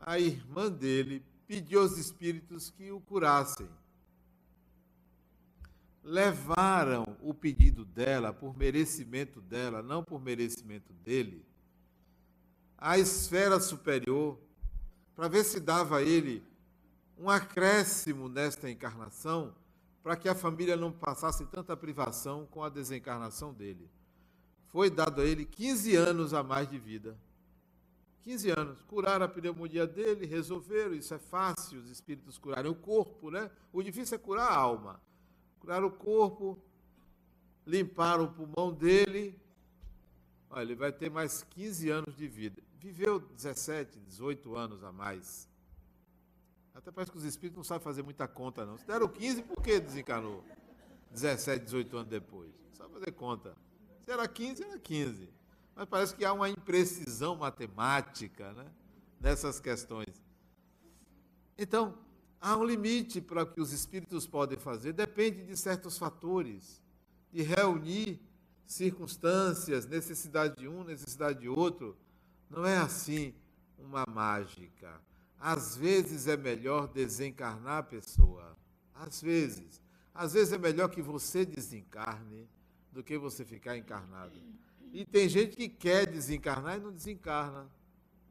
a 0.00 0.18
irmã 0.18 0.68
dele 0.68 1.24
pediu 1.46 1.82
aos 1.82 1.96
espíritos 1.96 2.70
que 2.70 2.90
o 2.90 3.00
curassem. 3.00 3.68
Levaram 6.02 7.16
o 7.20 7.32
pedido 7.32 7.84
dela 7.84 8.32
por 8.32 8.56
merecimento 8.56 9.40
dela, 9.40 9.80
não 9.80 10.02
por 10.02 10.20
merecimento 10.20 10.92
dele, 10.92 11.46
à 12.82 12.98
esfera 12.98 13.60
superior, 13.60 14.36
para 15.14 15.28
ver 15.28 15.44
se 15.44 15.60
dava 15.60 15.98
a 15.98 16.02
ele 16.02 16.42
um 17.16 17.30
acréscimo 17.30 18.28
nesta 18.28 18.68
encarnação, 18.68 19.54
para 20.02 20.16
que 20.16 20.28
a 20.28 20.34
família 20.34 20.76
não 20.76 20.90
passasse 20.90 21.46
tanta 21.46 21.76
privação 21.76 22.44
com 22.50 22.64
a 22.64 22.68
desencarnação 22.68 23.54
dele. 23.54 23.88
Foi 24.66 24.90
dado 24.90 25.20
a 25.20 25.24
ele 25.24 25.44
15 25.44 25.94
anos 25.94 26.34
a 26.34 26.42
mais 26.42 26.68
de 26.68 26.76
vida. 26.76 27.16
15 28.22 28.50
anos. 28.50 28.82
Curaram 28.82 29.26
a 29.26 29.28
pneumonia 29.28 29.86
dele, 29.86 30.26
resolveram, 30.26 30.94
isso 30.94 31.14
é 31.14 31.18
fácil, 31.18 31.78
os 31.78 31.88
espíritos 31.88 32.36
curarem 32.36 32.70
o 32.70 32.74
corpo, 32.74 33.30
né? 33.30 33.48
O 33.72 33.80
difícil 33.80 34.16
é 34.16 34.18
curar 34.18 34.50
a 34.50 34.56
alma. 34.56 35.00
Curaram 35.60 35.86
o 35.86 35.92
corpo, 35.92 36.58
limparam 37.64 38.24
o 38.24 38.32
pulmão 38.32 38.72
dele. 38.72 39.38
Olha, 40.50 40.62
ele 40.62 40.74
vai 40.74 40.90
ter 40.90 41.10
mais 41.10 41.44
15 41.44 41.88
anos 41.88 42.16
de 42.16 42.26
vida. 42.26 42.60
Viveu 42.82 43.20
17, 43.20 44.00
18 44.00 44.56
anos 44.56 44.82
a 44.82 44.90
mais. 44.90 45.48
Até 46.74 46.90
parece 46.90 47.12
que 47.12 47.18
os 47.18 47.22
espíritos 47.24 47.56
não 47.56 47.62
sabem 47.62 47.84
fazer 47.84 48.02
muita 48.02 48.26
conta, 48.26 48.66
não. 48.66 48.76
Se 48.76 48.84
deram 48.84 49.06
15, 49.06 49.42
por 49.44 49.62
que 49.62 49.78
desencarnou? 49.78 50.42
17, 51.12 51.64
18 51.64 51.96
anos 51.96 52.08
depois. 52.08 52.50
Não 52.70 52.74
sabe 52.74 52.94
fazer 52.94 53.12
conta. 53.12 53.56
Se 54.04 54.10
era 54.10 54.26
15, 54.26 54.64
era 54.64 54.78
15. 54.80 55.28
Mas 55.76 55.84
parece 55.86 56.16
que 56.16 56.24
há 56.24 56.32
uma 56.32 56.48
imprecisão 56.48 57.36
matemática 57.36 58.52
né, 58.52 58.66
nessas 59.20 59.60
questões. 59.60 60.20
Então, 61.56 61.96
há 62.40 62.56
um 62.56 62.64
limite 62.64 63.20
para 63.20 63.44
o 63.44 63.46
que 63.46 63.60
os 63.60 63.72
espíritos 63.72 64.26
podem 64.26 64.58
fazer, 64.58 64.92
depende 64.92 65.44
de 65.44 65.56
certos 65.56 65.96
fatores, 65.96 66.82
de 67.30 67.42
reunir 67.42 68.20
circunstâncias, 68.66 69.86
necessidade 69.86 70.56
de 70.56 70.66
um, 70.66 70.82
necessidade 70.82 71.38
de 71.38 71.48
outro. 71.48 71.96
Não 72.52 72.66
é 72.66 72.76
assim 72.76 73.34
uma 73.78 74.04
mágica. 74.06 75.00
Às 75.40 75.74
vezes 75.74 76.26
é 76.28 76.36
melhor 76.36 76.86
desencarnar 76.86 77.78
a 77.78 77.82
pessoa. 77.82 78.56
Às 78.94 79.22
vezes. 79.22 79.80
Às 80.14 80.34
vezes 80.34 80.52
é 80.52 80.58
melhor 80.58 80.88
que 80.88 81.00
você 81.00 81.46
desencarne 81.46 82.46
do 82.92 83.02
que 83.02 83.16
você 83.16 83.42
ficar 83.42 83.78
encarnado. 83.78 84.38
E 84.92 85.06
tem 85.06 85.26
gente 85.30 85.56
que 85.56 85.66
quer 85.66 86.06
desencarnar 86.06 86.76
e 86.76 86.80
não 86.80 86.92
desencarna. 86.92 87.66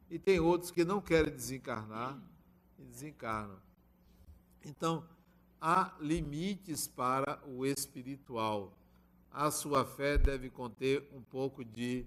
E 0.08 0.20
tem 0.20 0.38
outros 0.38 0.70
que 0.70 0.84
não 0.84 1.00
querem 1.00 1.34
desencarnar 1.34 2.16
e 2.78 2.84
desencarnam. 2.84 3.58
Então, 4.64 5.04
há 5.60 5.96
limites 6.00 6.86
para 6.86 7.42
o 7.44 7.66
espiritual. 7.66 8.72
A 9.32 9.50
sua 9.50 9.84
fé 9.84 10.16
deve 10.16 10.48
conter 10.48 11.08
um 11.12 11.22
pouco 11.22 11.64
de 11.64 12.06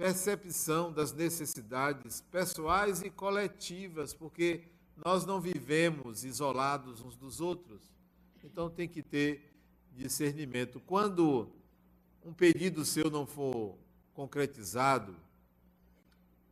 percepção 0.00 0.90
das 0.90 1.12
necessidades 1.12 2.22
pessoais 2.32 3.02
e 3.02 3.10
coletivas, 3.10 4.14
porque 4.14 4.62
nós 4.96 5.26
não 5.26 5.38
vivemos 5.38 6.24
isolados 6.24 7.02
uns 7.02 7.18
dos 7.18 7.38
outros. 7.38 7.82
Então 8.42 8.70
tem 8.70 8.88
que 8.88 9.02
ter 9.02 9.52
discernimento. 9.92 10.80
Quando 10.80 11.52
um 12.24 12.32
pedido 12.32 12.82
seu 12.82 13.10
não 13.10 13.26
for 13.26 13.76
concretizado 14.14 15.14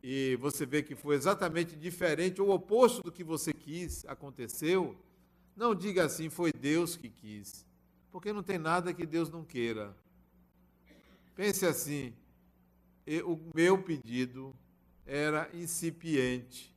e 0.03 0.35
você 0.35 0.63
vê 0.63 0.83
que 0.83 0.93
foi 0.93 1.15
exatamente 1.15 1.75
diferente 1.75 2.39
ou 2.39 2.51
oposto 2.51 3.01
do 3.01 3.11
que 3.11 3.23
você 3.23 3.51
quis, 3.51 4.05
aconteceu, 4.05 4.95
não 5.55 5.73
diga 5.73 6.05
assim, 6.05 6.29
foi 6.29 6.53
Deus 6.53 6.95
que 6.95 7.09
quis, 7.09 7.65
porque 8.11 8.31
não 8.31 8.43
tem 8.43 8.59
nada 8.59 8.93
que 8.93 9.07
Deus 9.07 9.27
não 9.27 9.43
queira. 9.43 9.97
Pense 11.35 11.65
assim, 11.65 12.13
o 13.25 13.39
meu 13.55 13.81
pedido 13.81 14.55
era 15.05 15.49
incipiente, 15.53 16.75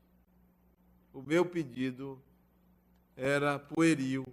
o 1.13 1.21
meu 1.21 1.45
pedido 1.45 2.19
era 3.15 3.59
pueril, 3.59 4.27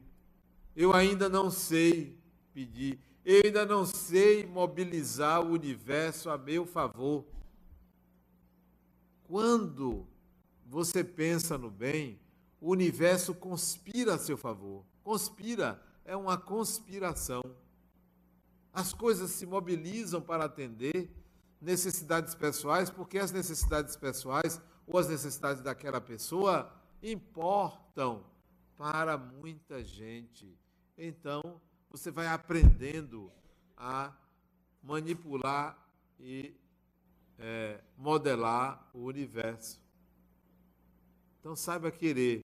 eu 0.74 0.94
ainda 0.94 1.28
não 1.28 1.52
sei 1.52 2.18
pedir, 2.54 2.98
eu 3.26 3.42
ainda 3.44 3.66
não 3.66 3.86
sei 3.86 4.46
mobilizar 4.46 5.42
o 5.42 5.52
universo 5.52 6.30
a 6.30 6.38
meu 6.38 6.66
favor. 6.66 7.26
Quando 9.24 10.08
você 10.66 11.04
pensa 11.04 11.58
no 11.58 11.70
bem, 11.70 12.18
o 12.62 12.72
universo 12.72 13.34
conspira 13.34 14.16
a 14.16 14.18
seu 14.18 14.38
favor. 14.38 14.86
Conspira, 15.04 15.84
é 16.06 16.16
uma 16.16 16.38
conspiração. 16.38 17.44
As 18.72 18.94
coisas 18.94 19.32
se 19.32 19.46
mobilizam 19.46 20.22
para 20.22 20.46
atender 20.46 21.12
necessidades 21.62 22.34
pessoais, 22.36 22.90
porque 22.90 23.20
as 23.20 23.32
necessidades 23.32 23.96
pessoais 23.96 24.62
ou 24.88 24.98
as 24.98 25.08
necessidades 25.08 25.62
daquela 25.62 26.00
pessoa 26.00 26.72
importam 27.02 28.24
para 28.78 29.18
muita 29.18 29.84
gente. 29.84 30.58
Então, 30.98 31.62
você 31.90 32.12
vai 32.12 32.28
aprendendo 32.28 33.32
a 33.76 34.14
manipular 34.82 35.78
e 36.20 36.56
é, 37.38 37.82
modelar 37.98 38.90
o 38.94 39.04
universo. 39.04 39.82
Então, 41.40 41.56
saiba 41.56 41.92
querer. 41.92 42.44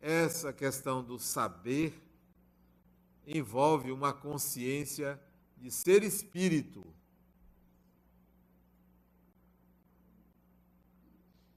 Essa 0.00 0.52
questão 0.52 1.04
do 1.04 1.18
saber 1.18 1.94
envolve 3.26 3.92
uma 3.92 4.12
consciência 4.12 5.20
de 5.56 5.70
ser 5.70 6.02
espírito. 6.02 6.86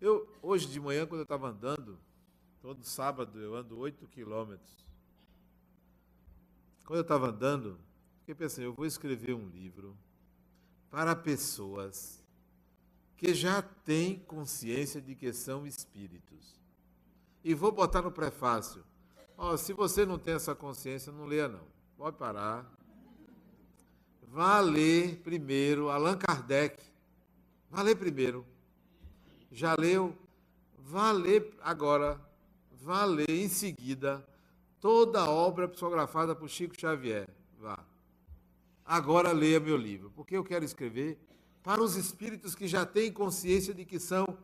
Eu, 0.03 0.27
hoje 0.41 0.67
de 0.67 0.81
manhã, 0.81 1.05
quando 1.05 1.21
eu 1.21 1.23
estava 1.23 1.47
andando, 1.47 1.97
todo 2.61 2.83
sábado 2.83 3.39
eu 3.39 3.55
ando 3.55 3.79
8 3.79 4.05
quilômetros. 4.07 4.85
Quando 6.83 6.97
eu 6.97 7.03
estava 7.03 7.29
andando, 7.29 7.79
fiquei 8.19 8.35
pensando, 8.35 8.65
eu 8.65 8.73
vou 8.73 8.85
escrever 8.85 9.33
um 9.33 9.47
livro 9.47 9.97
para 10.89 11.15
pessoas 11.15 12.21
que 13.15 13.33
já 13.33 13.61
têm 13.61 14.19
consciência 14.19 15.01
de 15.01 15.15
que 15.15 15.31
são 15.31 15.65
espíritos. 15.65 16.59
E 17.41 17.53
vou 17.53 17.71
botar 17.71 18.01
no 18.01 18.11
prefácio. 18.11 18.83
Oh, 19.37 19.55
se 19.55 19.71
você 19.71 20.05
não 20.05 20.19
tem 20.19 20.33
essa 20.33 20.53
consciência, 20.53 21.13
não 21.13 21.23
leia 21.23 21.47
não. 21.47 21.65
Pode 21.95 22.17
parar. 22.17 22.69
Vá 24.23 24.59
ler 24.59 25.21
primeiro 25.21 25.87
Allan 25.87 26.17
Kardec. 26.17 26.83
Vá 27.71 27.81
ler 27.81 27.95
primeiro. 27.95 28.45
Já 29.53 29.75
leu? 29.77 30.17
Vá 30.79 31.11
ler 31.11 31.55
agora. 31.61 32.19
Vá 32.71 33.05
ler 33.05 33.29
em 33.29 33.47
seguida 33.47 34.27
toda 34.81 35.21
a 35.21 35.29
obra 35.29 35.67
psicografada 35.67 36.35
por 36.35 36.49
Chico 36.49 36.77
Xavier. 36.77 37.29
Vá. 37.59 37.79
Agora 38.83 39.31
leia 39.31 39.59
meu 39.59 39.77
livro, 39.77 40.11
porque 40.15 40.35
eu 40.35 40.43
quero 40.43 40.65
escrever 40.65 41.17
para 41.61 41.81
os 41.81 41.95
espíritos 41.95 42.55
que 42.55 42.67
já 42.67 42.85
têm 42.85 43.13
consciência 43.13 43.73
de 43.73 43.85
que 43.85 43.99
são 43.99 44.37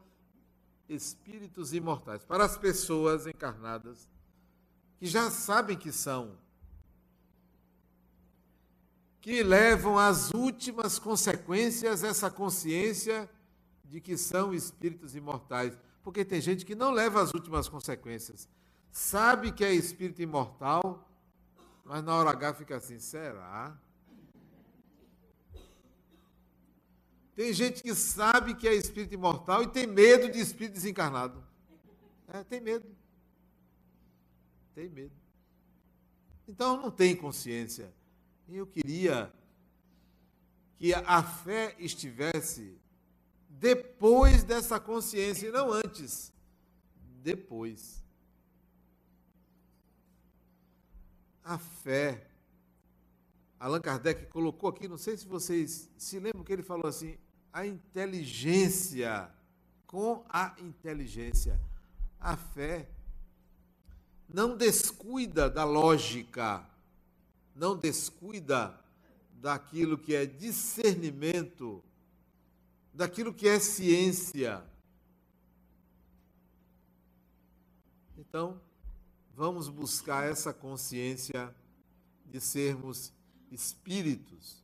espíritos 0.87 1.73
imortais, 1.73 2.23
para 2.23 2.45
as 2.45 2.57
pessoas 2.57 3.27
encarnadas 3.27 4.07
que 4.97 5.05
já 5.05 5.29
sabem 5.29 5.77
que 5.77 5.91
são, 5.91 6.37
que 9.19 9.43
levam 9.43 9.97
às 9.97 10.31
últimas 10.33 10.97
consequências 10.97 12.03
essa 12.03 12.31
consciência 12.31 13.29
de 13.89 13.99
que 13.99 14.15
são 14.15 14.53
espíritos 14.53 15.15
imortais. 15.15 15.77
Porque 16.03 16.23
tem 16.23 16.39
gente 16.39 16.65
que 16.65 16.75
não 16.75 16.91
leva 16.91 17.21
às 17.21 17.33
últimas 17.33 17.67
consequências. 17.67 18.47
Sabe 18.91 19.51
que 19.51 19.65
é 19.65 19.73
espírito 19.73 20.21
imortal, 20.21 21.07
mas 21.83 22.03
na 22.03 22.15
hora 22.15 22.29
H 22.29 22.53
fica 22.53 22.77
assim: 22.77 22.99
será? 22.99 23.77
Tem 27.35 27.53
gente 27.53 27.81
que 27.81 27.95
sabe 27.95 28.53
que 28.53 28.67
é 28.67 28.73
espírito 28.73 29.13
imortal 29.13 29.63
e 29.63 29.67
tem 29.67 29.87
medo 29.87 30.29
de 30.31 30.39
espírito 30.39 30.73
desencarnado. 30.73 31.43
É, 32.27 32.43
tem 32.43 32.59
medo. 32.59 32.85
Tem 34.75 34.89
medo. 34.89 35.15
Então 36.47 36.81
não 36.81 36.91
tem 36.91 37.15
consciência. 37.15 37.93
E 38.47 38.57
eu 38.57 38.67
queria 38.67 39.31
que 40.77 40.93
a 40.93 41.21
fé 41.21 41.75
estivesse 41.77 42.78
depois 43.59 44.43
dessa 44.43 44.79
consciência 44.79 45.47
e 45.47 45.51
não 45.51 45.71
antes. 45.71 46.31
Depois. 47.21 48.01
A 51.43 51.57
fé. 51.57 52.25
Allan 53.59 53.81
Kardec 53.81 54.27
colocou 54.27 54.69
aqui, 54.69 54.87
não 54.87 54.97
sei 54.97 55.17
se 55.17 55.27
vocês 55.27 55.89
se 55.97 56.17
lembram 56.17 56.43
que 56.43 56.53
ele 56.53 56.63
falou 56.63 56.87
assim: 56.87 57.17
a 57.51 57.65
inteligência 57.65 59.29
com 59.85 60.23
a 60.29 60.55
inteligência. 60.59 61.59
A 62.19 62.37
fé 62.37 62.87
não 64.27 64.55
descuida 64.55 65.49
da 65.49 65.63
lógica, 65.63 66.63
não 67.55 67.75
descuida 67.75 68.79
daquilo 69.33 69.97
que 69.97 70.13
é 70.15 70.25
discernimento, 70.25 71.83
daquilo 72.93 73.33
que 73.33 73.47
é 73.47 73.59
ciência. 73.59 74.63
Então, 78.17 78.61
vamos 79.33 79.69
buscar 79.69 80.29
essa 80.29 80.53
consciência 80.53 81.53
de 82.25 82.39
sermos 82.39 83.13
espíritos. 83.51 84.63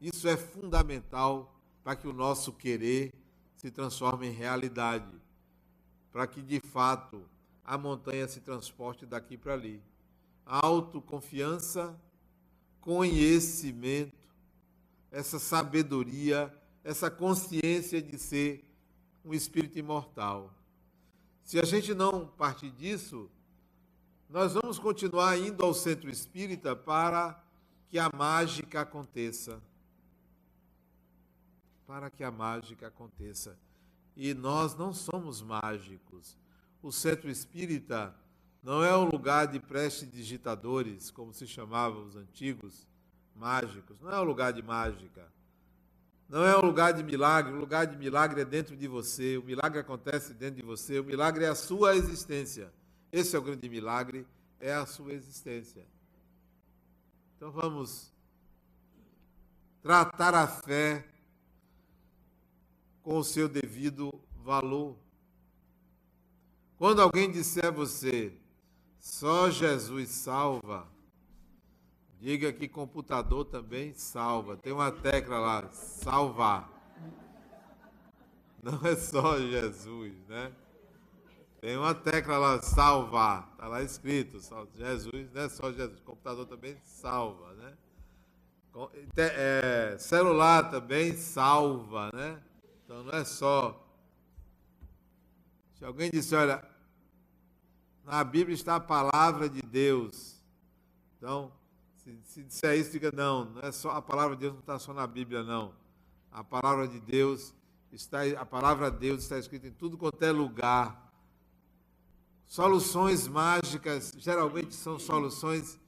Isso 0.00 0.28
é 0.28 0.36
fundamental 0.36 1.58
para 1.82 1.96
que 1.96 2.06
o 2.06 2.12
nosso 2.12 2.52
querer 2.52 3.14
se 3.56 3.70
transforme 3.70 4.28
em 4.28 4.32
realidade, 4.32 5.10
para 6.12 6.26
que 6.26 6.42
de 6.42 6.60
fato 6.60 7.28
a 7.64 7.76
montanha 7.76 8.28
se 8.28 8.40
transporte 8.40 9.04
daqui 9.04 9.36
para 9.36 9.54
ali. 9.54 9.82
Autoconfiança, 10.44 11.98
conhecimento, 12.80 14.16
essa 15.10 15.38
sabedoria, 15.38 16.54
essa 16.88 17.10
consciência 17.10 18.00
de 18.00 18.18
ser 18.18 18.64
um 19.24 19.34
espírito 19.34 19.78
imortal. 19.78 20.54
Se 21.44 21.58
a 21.58 21.64
gente 21.64 21.92
não 21.92 22.26
partir 22.26 22.70
disso, 22.70 23.30
nós 24.28 24.54
vamos 24.54 24.78
continuar 24.78 25.38
indo 25.38 25.64
ao 25.64 25.74
centro 25.74 26.08
espírita 26.08 26.74
para 26.74 27.42
que 27.88 27.98
a 27.98 28.10
mágica 28.14 28.80
aconteça 28.80 29.60
para 31.88 32.10
que 32.10 32.22
a 32.22 32.30
mágica 32.30 32.88
aconteça. 32.88 33.58
E 34.14 34.34
nós 34.34 34.74
não 34.76 34.92
somos 34.92 35.40
mágicos. 35.40 36.36
O 36.82 36.92
centro 36.92 37.30
espírita 37.30 38.14
não 38.62 38.84
é 38.84 38.94
um 38.94 39.04
lugar 39.04 39.46
de 39.46 39.58
prestidigitadores, 39.58 41.10
como 41.10 41.32
se 41.32 41.46
chamavam 41.46 42.04
os 42.04 42.14
antigos 42.14 42.86
mágicos. 43.34 43.98
Não 44.02 44.12
é 44.12 44.20
um 44.20 44.24
lugar 44.24 44.52
de 44.52 44.62
mágica. 44.62 45.32
Não 46.28 46.44
é 46.44 46.56
um 46.56 46.60
lugar 46.60 46.92
de 46.92 47.02
milagre. 47.02 47.52
O 47.54 47.58
lugar 47.58 47.86
de 47.86 47.96
milagre 47.96 48.42
é 48.42 48.44
dentro 48.44 48.76
de 48.76 48.86
você. 48.86 49.38
O 49.38 49.42
milagre 49.42 49.78
acontece 49.78 50.34
dentro 50.34 50.56
de 50.56 50.62
você. 50.62 51.00
O 51.00 51.04
milagre 51.04 51.44
é 51.44 51.48
a 51.48 51.54
sua 51.54 51.96
existência. 51.96 52.70
Esse 53.10 53.34
é 53.34 53.38
o 53.38 53.42
grande 53.42 53.68
milagre, 53.68 54.26
é 54.60 54.74
a 54.74 54.84
sua 54.84 55.14
existência. 55.14 55.86
Então 57.36 57.50
vamos 57.50 58.12
tratar 59.82 60.34
a 60.34 60.46
fé 60.46 61.06
com 63.02 63.18
o 63.18 63.24
seu 63.24 63.48
devido 63.48 64.12
valor. 64.44 64.98
Quando 66.76 67.00
alguém 67.00 67.30
disser 67.30 67.66
a 67.66 67.70
você, 67.70 68.32
só 68.98 69.50
Jesus 69.50 70.10
salva, 70.10 70.86
diga 72.20 72.52
que 72.52 72.68
computador 72.68 73.44
também 73.44 73.94
salva. 73.94 74.56
Tem 74.56 74.72
uma 74.72 74.90
tecla 74.90 75.38
lá, 75.38 75.68
salvar. 75.72 76.70
Não 78.62 78.84
é 78.86 78.96
só 78.96 79.38
Jesus, 79.38 80.14
né? 80.28 80.52
Tem 81.60 81.76
uma 81.76 81.94
tecla 81.94 82.38
lá, 82.38 82.62
salvar. 82.62 83.50
Está 83.52 83.68
lá 83.68 83.82
escrito, 83.82 84.38
Jesus, 84.74 85.32
não 85.32 85.42
é 85.42 85.48
só 85.48 85.72
Jesus. 85.72 86.00
Computador 86.00 86.46
também 86.46 86.76
salva, 86.82 87.54
né? 87.54 87.76
É, 89.16 89.96
celular 89.98 90.70
também 90.70 91.16
salva, 91.16 92.10
né? 92.12 92.40
Então 92.84 93.02
não 93.02 93.12
é 93.12 93.24
só. 93.24 93.84
Se 95.74 95.84
alguém 95.84 96.10
disser, 96.10 96.38
olha, 96.38 96.64
na 98.04 98.22
Bíblia 98.22 98.54
está 98.54 98.76
a 98.76 98.80
palavra 98.80 99.48
de 99.48 99.62
Deus. 99.62 100.40
Então, 101.16 101.52
se, 102.08 102.20
se 102.24 102.42
disser 102.42 102.78
isso, 102.78 102.90
diga 102.90 103.12
não, 103.12 103.44
não 103.46 103.62
é 103.62 103.72
só 103.72 103.90
a 103.90 104.00
palavra 104.00 104.36
de 104.36 104.42
Deus 104.42 104.54
não 104.54 104.60
está 104.60 104.78
só 104.78 104.94
na 104.94 105.06
Bíblia, 105.06 105.42
não. 105.42 105.74
A 106.30 106.42
palavra 106.42 106.88
de 106.88 107.00
Deus 107.00 107.54
está, 107.92 108.22
a 108.38 108.46
palavra 108.46 108.90
de 108.90 108.98
Deus 108.98 109.22
está 109.22 109.38
escrita 109.38 109.66
em 109.66 109.72
tudo 109.72 109.98
quanto 109.98 110.22
é 110.22 110.30
lugar. 110.30 111.12
Soluções 112.46 113.28
mágicas 113.28 114.14
geralmente 114.16 114.74
são 114.74 114.98
soluções 114.98 115.78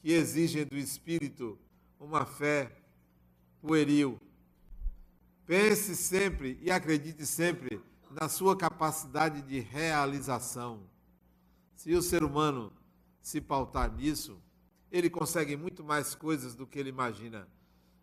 que 0.00 0.12
exigem 0.12 0.64
do 0.64 0.76
espírito 0.76 1.58
uma 1.98 2.24
fé 2.24 2.70
pueril, 3.60 4.20
Pense 5.46 5.94
sempre 5.94 6.58
e 6.60 6.72
acredite 6.72 7.24
sempre 7.24 7.80
na 8.10 8.28
sua 8.28 8.56
capacidade 8.56 9.42
de 9.42 9.60
realização. 9.60 10.82
Se 11.76 11.94
o 11.94 12.02
ser 12.02 12.24
humano 12.24 12.72
se 13.22 13.40
pautar 13.40 13.92
nisso, 13.94 14.42
ele 14.90 15.10
consegue 15.10 15.56
muito 15.56 15.82
mais 15.84 16.14
coisas 16.14 16.54
do 16.54 16.66
que 16.66 16.78
ele 16.78 16.90
imagina. 16.90 17.48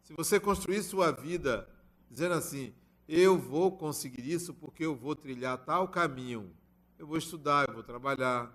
Se 0.04 0.14
você 0.14 0.40
construir 0.40 0.84
sua 0.84 1.12
vida 1.12 1.68
dizendo 2.10 2.34
assim: 2.36 2.74
eu 3.08 3.38
vou 3.38 3.72
conseguir 3.72 4.32
isso 4.32 4.54
porque 4.54 4.86
eu 4.86 4.96
vou 4.96 5.16
trilhar 5.16 5.58
tal 5.66 5.88
caminho, 5.88 6.52
eu 6.98 7.08
vou 7.08 7.18
estudar, 7.18 7.68
eu 7.68 7.74
vou 7.74 7.84
trabalhar, 7.84 8.52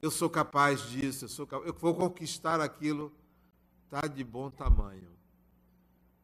eu 0.00 0.10
sou 0.10 0.30
capaz 0.30 0.82
disso, 0.82 1.24
eu, 1.24 1.28
sou, 1.28 1.48
eu 1.64 1.72
vou 1.74 1.94
conquistar 1.94 2.60
aquilo, 2.60 3.12
está 3.84 4.06
de 4.06 4.22
bom 4.22 4.50
tamanho. 4.50 5.08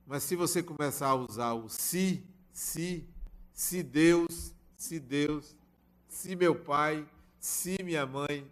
Mas 0.07 0.23
se 0.23 0.37
você 0.37 0.63
começar 0.63 1.09
a 1.09 1.15
usar 1.15 1.55
o 1.55 1.69
se, 1.69 2.25
se, 2.53 3.09
se 3.53 3.83
Deus, 3.83 4.55
se 4.77 5.01
Deus, 5.01 5.57
se 6.09 6.37
meu 6.37 6.55
pai, 6.55 7.09
se 7.41 7.77
minha 7.83 8.07
mãe, 8.07 8.51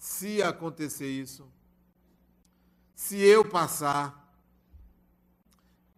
se 0.00 0.42
acontecer 0.42 1.10
isso, 1.10 1.46
se 2.94 3.18
eu 3.18 3.46
passar. 3.46 4.34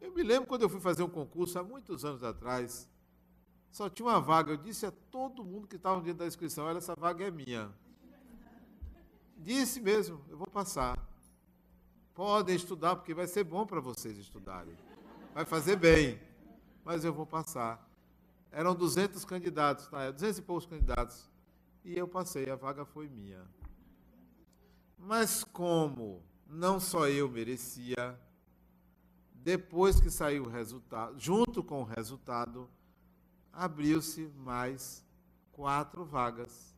Eu 0.01 0.13
me 0.13 0.25
lembro 0.25 0.49
quando 0.49 0.63
eu 0.63 0.69
fui 0.69 0.81
fazer 0.81 1.05
um 1.05 1.09
concurso 1.09 1.57
há 1.57 1.63
muitos 1.63 2.05
anos 2.05 2.25
atrás, 2.25 2.91
só 3.71 3.89
tinha 3.89 4.09
uma 4.09 4.21
vaga. 4.21 4.55
Eu 4.55 4.57
disse 4.57 4.85
a 4.85 4.91
todo 4.91 5.45
mundo 5.45 5.69
que 5.69 5.77
estava 5.77 6.01
dentro 6.01 6.19
da 6.19 6.27
inscrição: 6.27 6.65
olha, 6.65 6.79
essa 6.79 6.97
vaga 6.97 7.25
é 7.25 7.31
minha. 7.31 7.73
Disse 9.39 9.81
mesmo, 9.81 10.21
eu 10.29 10.37
vou 10.37 10.49
passar. 10.49 10.99
Podem 12.13 12.57
estudar, 12.57 12.97
porque 12.97 13.15
vai 13.15 13.29
ser 13.29 13.45
bom 13.45 13.65
para 13.65 13.81
vocês 13.81 14.19
estudarem. 14.19 14.75
Vai 15.33 15.45
fazer 15.45 15.77
bem. 15.77 16.21
mas 16.85 17.05
eu 17.05 17.13
vou 17.13 17.25
passar. 17.25 17.89
Eram 18.51 18.75
200 18.75 19.25
candidatos, 19.25 19.87
tá? 19.87 20.11
200 20.11 20.39
e 20.39 20.43
poucos 20.43 20.67
candidatos. 20.67 21.31
E 21.85 21.97
eu 21.97 22.09
passei, 22.09 22.51
a 22.51 22.57
vaga 22.57 22.85
foi 22.85 23.09
minha. 23.09 23.47
Mas 25.05 25.43
como 25.43 26.23
não 26.47 26.79
só 26.79 27.09
eu 27.09 27.29
merecia, 27.29 28.17
depois 29.35 30.01
que 30.01 30.09
saiu 30.09 30.45
o 30.45 30.49
resultado, 30.49 31.19
junto 31.19 31.61
com 31.61 31.81
o 31.81 31.85
resultado, 31.85 32.71
abriu-se 33.53 34.29
mais 34.37 35.05
quatro 35.51 36.05
vagas, 36.05 36.73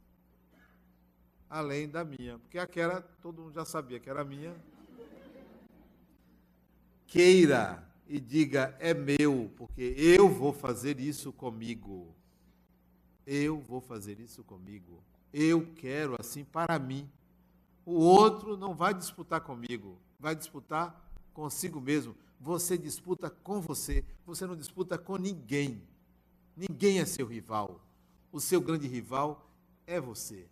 além 1.51 1.87
da 1.87 2.03
minha, 2.03 2.39
porque 2.39 2.59
aquela 2.59 3.03
todo 3.03 3.43
mundo 3.43 3.53
já 3.53 3.67
sabia 3.67 4.01
que 4.01 4.09
era 4.09 4.25
minha. 4.25 4.57
Queira 7.07 7.87
e 8.09 8.19
diga 8.19 8.75
é 8.81 8.95
meu, 8.95 9.53
porque 9.55 9.95
eu 9.99 10.31
vou 10.31 10.55
fazer 10.55 10.99
isso 10.99 11.31
comigo. 11.31 12.17
Eu 13.27 13.61
vou 13.61 13.83
fazer 13.83 14.19
isso 14.19 14.43
comigo. 14.43 15.05
Eu 15.31 15.75
quero 15.75 16.17
assim 16.19 16.43
para 16.43 16.79
mim. 16.79 17.07
O 17.85 17.95
outro 17.95 18.57
não 18.57 18.75
vai 18.75 18.95
disputar 18.95 19.41
comigo, 19.41 19.99
vai 20.19 20.35
disputar 20.35 21.05
consigo 21.33 21.81
mesmo. 21.81 22.17
Você 22.41 22.79
disputa 22.79 23.29
com 23.29 23.61
você, 23.61 24.05
você 24.25 24.47
não 24.47 24.57
disputa 24.57 24.97
com 24.97 25.17
ninguém. 25.17 25.83
Ninguém 26.57 27.01
é 27.01 27.05
seu 27.05 27.27
rival. 27.27 27.81
O 28.33 28.41
seu 28.41 28.61
grande 28.61 28.87
rival 28.87 29.51
é 29.87 30.01
você, 30.01 30.47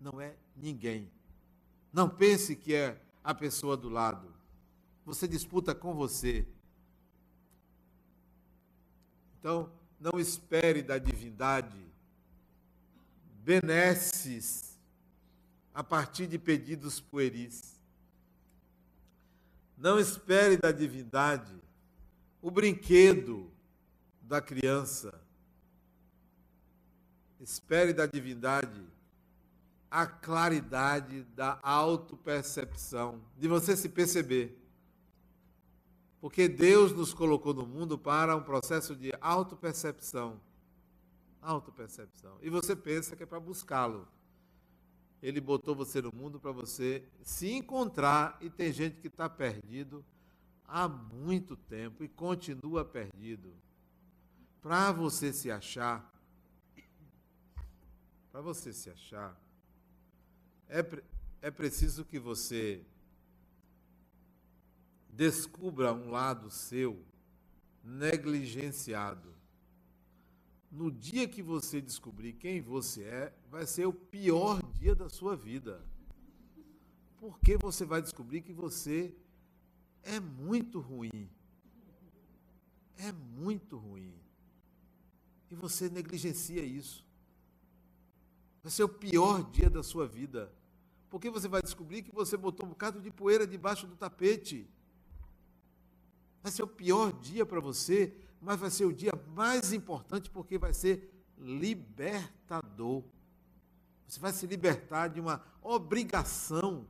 não 0.00 0.20
é 0.20 0.34
ninguém. 0.56 1.10
Não 1.92 2.08
pense 2.08 2.54
que 2.54 2.74
é 2.74 3.00
a 3.24 3.34
pessoa 3.34 3.76
do 3.76 3.88
lado. 3.88 4.32
Você 5.04 5.26
disputa 5.26 5.74
com 5.74 5.94
você. 5.94 6.46
Então, 9.38 9.70
não 9.98 10.18
espere 10.18 10.82
da 10.82 10.98
divindade 10.98 11.88
benesses 13.42 14.67
a 15.78 15.84
partir 15.84 16.26
de 16.26 16.40
pedidos 16.40 16.98
pueris. 16.98 17.80
Não 19.76 19.96
espere 19.96 20.56
da 20.56 20.72
divindade 20.72 21.54
o 22.42 22.50
brinquedo 22.50 23.48
da 24.20 24.40
criança. 24.40 25.14
Espere 27.38 27.92
da 27.92 28.06
divindade 28.06 28.84
a 29.88 30.04
claridade 30.04 31.22
da 31.36 31.60
autopercepção, 31.62 33.20
de 33.38 33.46
você 33.46 33.76
se 33.76 33.88
perceber. 33.88 34.60
Porque 36.20 36.48
Deus 36.48 36.90
nos 36.90 37.14
colocou 37.14 37.54
no 37.54 37.64
mundo 37.64 37.96
para 37.96 38.34
um 38.34 38.42
processo 38.42 38.96
de 38.96 39.12
autopercepção. 39.20 40.40
Autopercepção. 41.40 42.36
E 42.42 42.50
você 42.50 42.74
pensa 42.74 43.14
que 43.14 43.22
é 43.22 43.26
para 43.26 43.38
buscá-lo. 43.38 44.08
Ele 45.22 45.40
botou 45.40 45.74
você 45.74 46.00
no 46.00 46.12
mundo 46.12 46.38
para 46.38 46.52
você 46.52 47.02
se 47.22 47.50
encontrar 47.50 48.38
e 48.40 48.48
tem 48.48 48.72
gente 48.72 49.00
que 49.00 49.08
está 49.08 49.28
perdido 49.28 50.04
há 50.64 50.86
muito 50.86 51.56
tempo 51.56 52.04
e 52.04 52.08
continua 52.08 52.84
perdido. 52.84 53.52
Para 54.60 54.92
você 54.92 55.32
se 55.32 55.50
achar, 55.50 56.12
para 58.30 58.40
você 58.40 58.72
se 58.72 58.90
achar, 58.90 59.36
é, 60.68 60.84
é 61.40 61.50
preciso 61.50 62.04
que 62.04 62.18
você 62.18 62.84
descubra 65.08 65.92
um 65.92 66.10
lado 66.10 66.50
seu 66.50 67.04
negligenciado 67.82 69.37
no 70.70 70.90
dia 70.90 71.26
que 71.26 71.42
você 71.42 71.80
descobrir 71.80 72.34
quem 72.34 72.60
você 72.60 73.02
é, 73.04 73.34
vai 73.50 73.66
ser 73.66 73.86
o 73.86 73.92
pior 73.92 74.62
dia 74.74 74.94
da 74.94 75.08
sua 75.08 75.34
vida. 75.34 75.82
Porque 77.18 77.56
você 77.56 77.84
vai 77.84 78.00
descobrir 78.00 78.42
que 78.42 78.52
você 78.52 79.14
é 80.02 80.20
muito 80.20 80.78
ruim. 80.78 81.28
É 82.96 83.12
muito 83.12 83.76
ruim. 83.76 84.14
E 85.50 85.54
você 85.54 85.88
negligencia 85.88 86.62
isso. 86.62 87.04
Vai 88.62 88.70
ser 88.70 88.84
o 88.84 88.88
pior 88.88 89.50
dia 89.50 89.70
da 89.70 89.82
sua 89.82 90.06
vida. 90.06 90.52
Porque 91.08 91.30
você 91.30 91.48
vai 91.48 91.62
descobrir 91.62 92.02
que 92.02 92.14
você 92.14 92.36
botou 92.36 92.66
um 92.66 92.70
bocado 92.70 93.00
de 93.00 93.10
poeira 93.10 93.46
debaixo 93.46 93.86
do 93.86 93.96
tapete. 93.96 94.68
Vai 96.42 96.52
ser 96.52 96.62
o 96.62 96.68
pior 96.68 97.12
dia 97.12 97.46
para 97.46 97.60
você 97.60 98.14
mas 98.40 98.58
vai 98.58 98.70
ser 98.70 98.84
o 98.84 98.92
dia 98.92 99.12
mais 99.34 99.72
importante 99.72 100.30
porque 100.30 100.58
vai 100.58 100.72
ser 100.72 101.12
libertador. 101.36 103.02
Você 104.06 104.18
vai 104.20 104.32
se 104.32 104.46
libertar 104.46 105.08
de 105.08 105.20
uma 105.20 105.44
obrigação, 105.62 106.86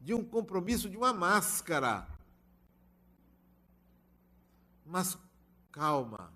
de 0.00 0.14
um 0.14 0.24
compromisso, 0.24 0.88
de 0.88 0.96
uma 0.96 1.12
máscara. 1.12 2.08
Mas 4.84 5.18
calma, 5.70 6.32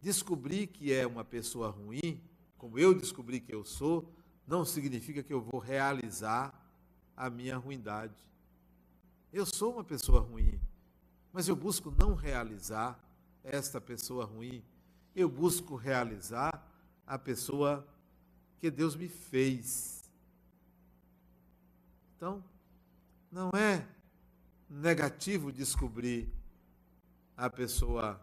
descobrir 0.00 0.66
que 0.66 0.92
é 0.92 1.06
uma 1.06 1.24
pessoa 1.24 1.70
ruim, 1.70 2.20
como 2.56 2.78
eu 2.78 2.94
descobri 2.94 3.40
que 3.40 3.54
eu 3.54 3.64
sou, 3.64 4.12
não 4.46 4.64
significa 4.64 5.22
que 5.22 5.32
eu 5.32 5.40
vou 5.40 5.60
realizar 5.60 6.52
a 7.16 7.30
minha 7.30 7.56
ruindade. 7.56 8.18
Eu 9.32 9.44
sou 9.44 9.74
uma 9.74 9.84
pessoa 9.84 10.20
ruim, 10.20 10.60
mas 11.32 11.48
eu 11.48 11.54
busco 11.54 11.90
não 11.90 12.14
realizar 12.14 12.98
esta 13.44 13.80
pessoa 13.80 14.24
ruim. 14.24 14.62
Eu 15.14 15.28
busco 15.28 15.74
realizar 15.76 16.64
a 17.06 17.18
pessoa 17.18 17.86
que 18.58 18.70
Deus 18.70 18.94
me 18.94 19.08
fez. 19.08 20.10
Então, 22.16 22.44
não 23.30 23.50
é 23.50 23.86
negativo 24.68 25.52
descobrir 25.52 26.32
a 27.36 27.48
pessoa 27.48 28.20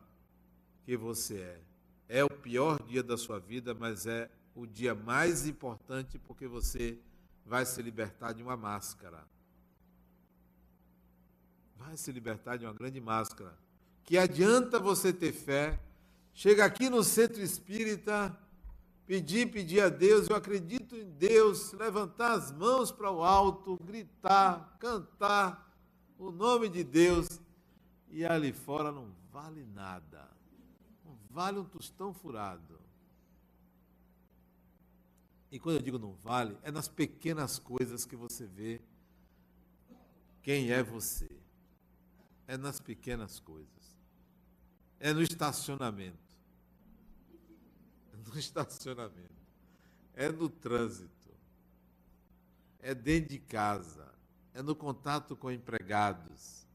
que 0.84 0.95
você 0.95 1.39
é. 1.39 1.61
É 2.07 2.24
o 2.24 2.30
pior 2.30 2.82
dia 2.84 3.01
da 3.01 3.18
sua 3.18 3.39
vida, 3.39 3.74
mas 3.74 4.05
é 4.05 4.30
o 4.53 4.66
dia 4.66 4.93
mais 4.93 5.47
importante 5.47 6.20
porque 6.20 6.47
você 6.47 6.99
vai 7.45 7.66
se 7.66 7.82
libertar 7.82 8.34
de 8.34 8.43
uma 8.43 8.55
máscara. 8.55 9.26
Vai 11.76 11.97
se 11.97 12.11
libertar 12.11 12.57
de 12.57 12.66
uma 12.66 12.74
grande 12.74 13.01
máscara 13.01 13.64
que 14.06 14.20
adianta 14.20 14.80
você 14.80 15.12
ter 15.12 15.34
fé, 15.34 15.80
chega 16.32 16.64
aqui 16.64 16.89
no 16.89 17.03
centro 17.03 17.41
espírita, 17.41 18.38
pedir, 19.08 19.51
pedir 19.51 19.82
a 19.82 19.89
Deus, 19.89 20.30
eu 20.30 20.36
acredito 20.36 20.95
em 20.95 21.10
Deus, 21.10 21.74
levantar 21.74 22.34
as 22.34 22.51
mãos 22.51 22.91
para 22.91 23.12
o 23.12 23.24
alto, 23.24 23.78
gritar, 23.84 24.78
cantar 24.80 25.76
o 26.20 26.32
nome 26.32 26.70
de 26.70 26.84
Deus, 26.84 27.41
e 28.10 28.24
ali 28.24 28.53
fora 28.53 28.91
não 28.91 29.12
vale 29.34 29.66
nada, 29.74 30.30
não 31.03 31.18
vale 31.32 31.58
um 31.58 31.66
tostão 31.66 32.14
furado. 32.14 32.80
E 35.51 35.60
quando 35.60 35.78
eu 35.78 35.82
digo 35.82 35.97
não 35.97 36.14
vale, 36.14 36.56
é 36.62 36.70
nas 36.70 36.88
pequenas 36.88 37.58
coisas 37.58 38.06
que 38.06 38.16
você 38.16 38.45
vê 38.45 38.80
quem 40.43 40.72
é 40.72 40.84
você. 40.84 41.30
É 42.47 42.58
nas 42.58 42.80
pequenas 42.80 43.39
coisas 43.39 43.85
é 45.00 45.14
no 45.14 45.22
estacionamento. 45.22 46.18
É 48.14 48.18
no 48.18 48.38
estacionamento. 48.39 49.36
É 50.14 50.30
no 50.30 50.50
trânsito. 50.50 51.12
É 52.80 52.93
dentro 52.93 53.30
de 53.30 53.39
casa. 53.39 54.14
É 54.54 54.62
no 54.62 54.76
contato 54.76 55.36
com 55.36 55.52
empregados. 55.52 56.66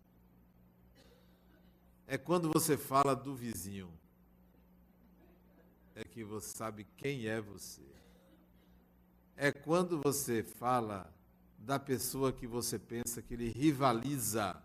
É 2.07 2.19
quando 2.19 2.51
você 2.53 2.77
fala 2.77 3.15
do 3.15 3.35
vizinho. 3.35 3.93
É 5.95 6.05
que 6.05 6.23
você 6.25 6.57
sabe 6.57 6.87
quem 6.97 7.27
é 7.27 7.41
você. 7.41 7.87
É 9.37 9.51
quando 9.51 10.01
você 10.03 10.43
fala 10.43 11.13
da 11.59 11.79
pessoa 11.79 12.33
que 12.33 12.47
você 12.47 12.79
pensa 12.79 13.23
que 13.23 13.35
ele 13.35 13.49
rivaliza. 13.49 14.63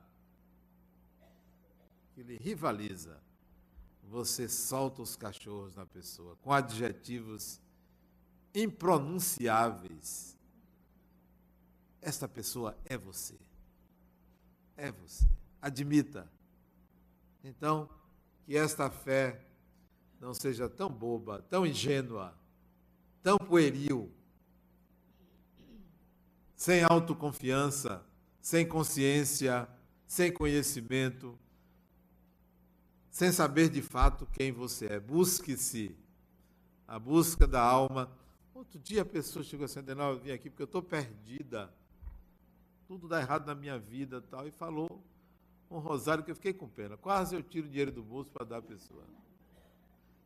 Que 2.14 2.22
ele 2.22 2.38
rivaliza 2.38 3.25
você 4.10 4.48
solta 4.48 5.02
os 5.02 5.16
cachorros 5.16 5.76
na 5.76 5.86
pessoa 5.86 6.36
com 6.38 6.52
adjetivos 6.52 7.60
impronunciáveis. 8.54 10.38
Esta 12.02 12.28
pessoa 12.28 12.78
é 12.86 12.98
você. 12.98 13.36
É 14.78 14.92
você. 14.92 15.28
Admita. 15.62 16.32
Então, 17.44 17.90
que 18.46 18.56
esta 18.56 18.90
fé 18.90 19.44
não 20.20 20.34
seja 20.34 20.70
tão 20.70 20.90
boba, 20.90 21.42
tão 21.50 21.66
ingênua, 21.66 22.38
tão 23.22 23.38
pueril, 23.38 24.12
sem 26.56 26.84
autoconfiança, 26.84 28.06
sem 28.40 28.68
consciência, 28.68 29.68
sem 30.08 30.32
conhecimento, 30.32 31.38
sem 33.16 33.32
saber 33.32 33.70
de 33.70 33.82
fato 33.82 34.26
quem 34.26 34.52
você 34.52 34.88
é. 34.88 35.00
Busque-se. 35.00 35.96
A 36.86 37.00
busca 37.00 37.48
da 37.48 37.62
alma. 37.62 38.12
Outro 38.54 38.78
dia 38.78 39.04
a 39.04 39.06
pessoa 39.06 39.42
chegou 39.42 39.64
assim, 39.64 39.82
não, 39.84 40.10
eu 40.10 40.20
vim 40.20 40.32
aqui 40.32 40.50
porque 40.50 40.64
eu 40.64 40.66
estou 40.66 40.84
perdida. 40.84 41.74
Tudo 42.86 43.08
dá 43.08 43.22
errado 43.22 43.48
na 43.48 43.56
minha 43.56 43.80
vida 43.80 44.22
tal. 44.22 44.46
E 44.46 44.52
falou 44.52 45.02
um 45.72 45.80
rosário 45.80 46.26
que 46.26 46.32
eu 46.32 46.36
fiquei 46.36 46.52
com 46.52 46.68
pena. 46.68 46.98
Quase 46.98 47.34
eu 47.34 47.42
tiro 47.42 47.68
o 47.68 47.70
dinheiro 47.70 47.90
do 47.90 48.04
bolso 48.04 48.30
para 48.30 48.44
dar 48.44 48.58
à 48.58 48.62
pessoa. 48.62 49.06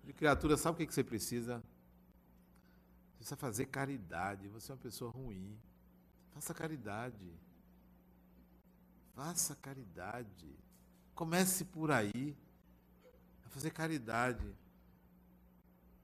De 0.03 0.11
criatura, 0.11 0.57
sabe 0.57 0.83
o 0.83 0.87
que 0.87 0.91
você 0.91 1.03
precisa? 1.03 1.57
Você 1.57 3.17
precisa 3.17 3.35
fazer 3.35 3.67
caridade. 3.67 4.47
Você 4.47 4.71
é 4.71 4.73
uma 4.73 4.81
pessoa 4.81 5.11
ruim. 5.11 5.55
Faça 6.31 6.55
caridade. 6.55 7.31
Faça 9.13 9.55
caridade. 9.55 10.57
Comece 11.13 11.63
por 11.65 11.91
aí. 11.91 12.35
Fazer 13.49 13.71
caridade. 13.71 14.45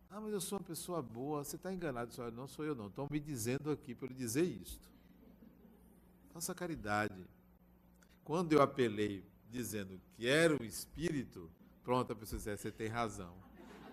Ah, 0.09 0.19
mas 0.19 0.33
eu 0.33 0.41
sou 0.41 0.57
uma 0.57 0.65
pessoa 0.65 1.01
boa. 1.01 1.43
Você 1.43 1.55
está 1.55 1.73
enganado. 1.73 2.13
Senhora. 2.13 2.31
Não 2.31 2.47
sou 2.47 2.65
eu, 2.65 2.75
não. 2.75 2.87
Estão 2.87 3.07
me 3.09 3.19
dizendo 3.19 3.71
aqui 3.71 3.93
para 3.93 4.07
eu 4.07 4.13
dizer 4.13 4.43
isto. 4.43 4.89
Faça 6.33 6.53
caridade. 6.53 7.25
Quando 8.23 8.53
eu 8.53 8.61
apelei 8.61 9.23
dizendo 9.49 10.01
que 10.15 10.27
era 10.27 10.55
o 10.55 10.65
espírito, 10.65 11.49
pronto, 11.83 12.11
a 12.11 12.15
pessoa 12.15 12.37
disse, 12.37 12.49
é, 12.49 12.57
você 12.57 12.71
tem 12.71 12.87
razão. 12.87 13.33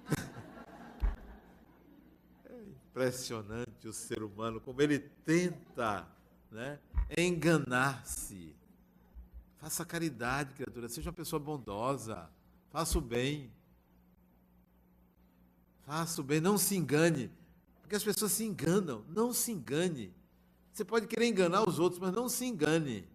é 2.48 2.62
impressionante 2.62 3.86
o 3.86 3.92
ser 3.92 4.22
humano, 4.22 4.60
como 4.60 4.80
ele 4.82 4.98
tenta 4.98 6.08
né, 6.50 6.80
enganar-se. 7.16 8.56
Faça 9.58 9.84
caridade, 9.84 10.54
criatura, 10.54 10.88
seja 10.88 11.10
uma 11.10 11.16
pessoa 11.16 11.38
bondosa, 11.38 12.28
faça 12.72 12.98
o 12.98 13.00
bem. 13.00 13.52
Faça 15.82 16.20
o 16.20 16.24
bem, 16.24 16.40
não 16.40 16.56
se 16.56 16.74
engane, 16.74 17.30
porque 17.80 17.94
as 17.94 18.02
pessoas 18.02 18.32
se 18.32 18.44
enganam, 18.44 19.04
não 19.08 19.32
se 19.32 19.52
engane. 19.52 20.12
Você 20.72 20.84
pode 20.84 21.06
querer 21.06 21.26
enganar 21.26 21.68
os 21.68 21.78
outros, 21.78 22.00
mas 22.00 22.12
não 22.12 22.28
se 22.28 22.46
engane. 22.46 23.06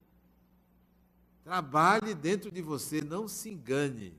Trabalhe 1.44 2.14
dentro 2.14 2.52
de 2.52 2.62
você, 2.62 3.02
não 3.02 3.28
se 3.28 3.50
engane. 3.50 4.14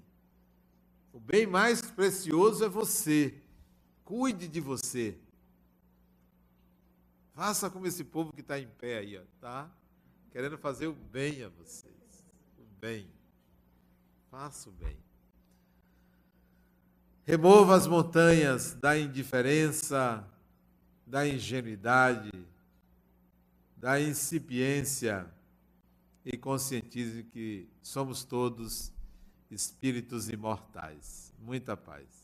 O 1.12 1.20
bem 1.20 1.46
mais 1.46 1.80
precioso 1.82 2.64
é 2.64 2.68
você. 2.68 3.40
Cuide 4.04 4.48
de 4.48 4.60
você. 4.60 5.16
Faça 7.34 7.70
como 7.70 7.86
esse 7.86 8.02
povo 8.02 8.32
que 8.32 8.40
está 8.40 8.58
em 8.58 8.66
pé 8.66 8.98
aí, 8.98 9.16
ó, 9.16 9.22
tá? 9.40 9.70
Querendo 10.32 10.58
fazer 10.58 10.88
o 10.88 10.94
bem 10.94 11.44
a 11.44 11.48
vocês. 11.48 12.24
O 12.58 12.64
bem. 12.80 13.08
Faça 14.30 14.68
o 14.68 14.72
bem. 14.72 15.07
Remova 17.28 17.74
as 17.76 17.86
montanhas 17.86 18.72
da 18.72 18.98
indiferença, 18.98 20.26
da 21.06 21.28
ingenuidade, 21.28 22.32
da 23.76 24.00
incipiência 24.00 25.26
e 26.24 26.38
conscientize 26.38 27.22
que 27.24 27.68
somos 27.82 28.24
todos 28.24 28.90
espíritos 29.50 30.30
imortais. 30.30 31.30
Muita 31.38 31.76
paz. 31.76 32.17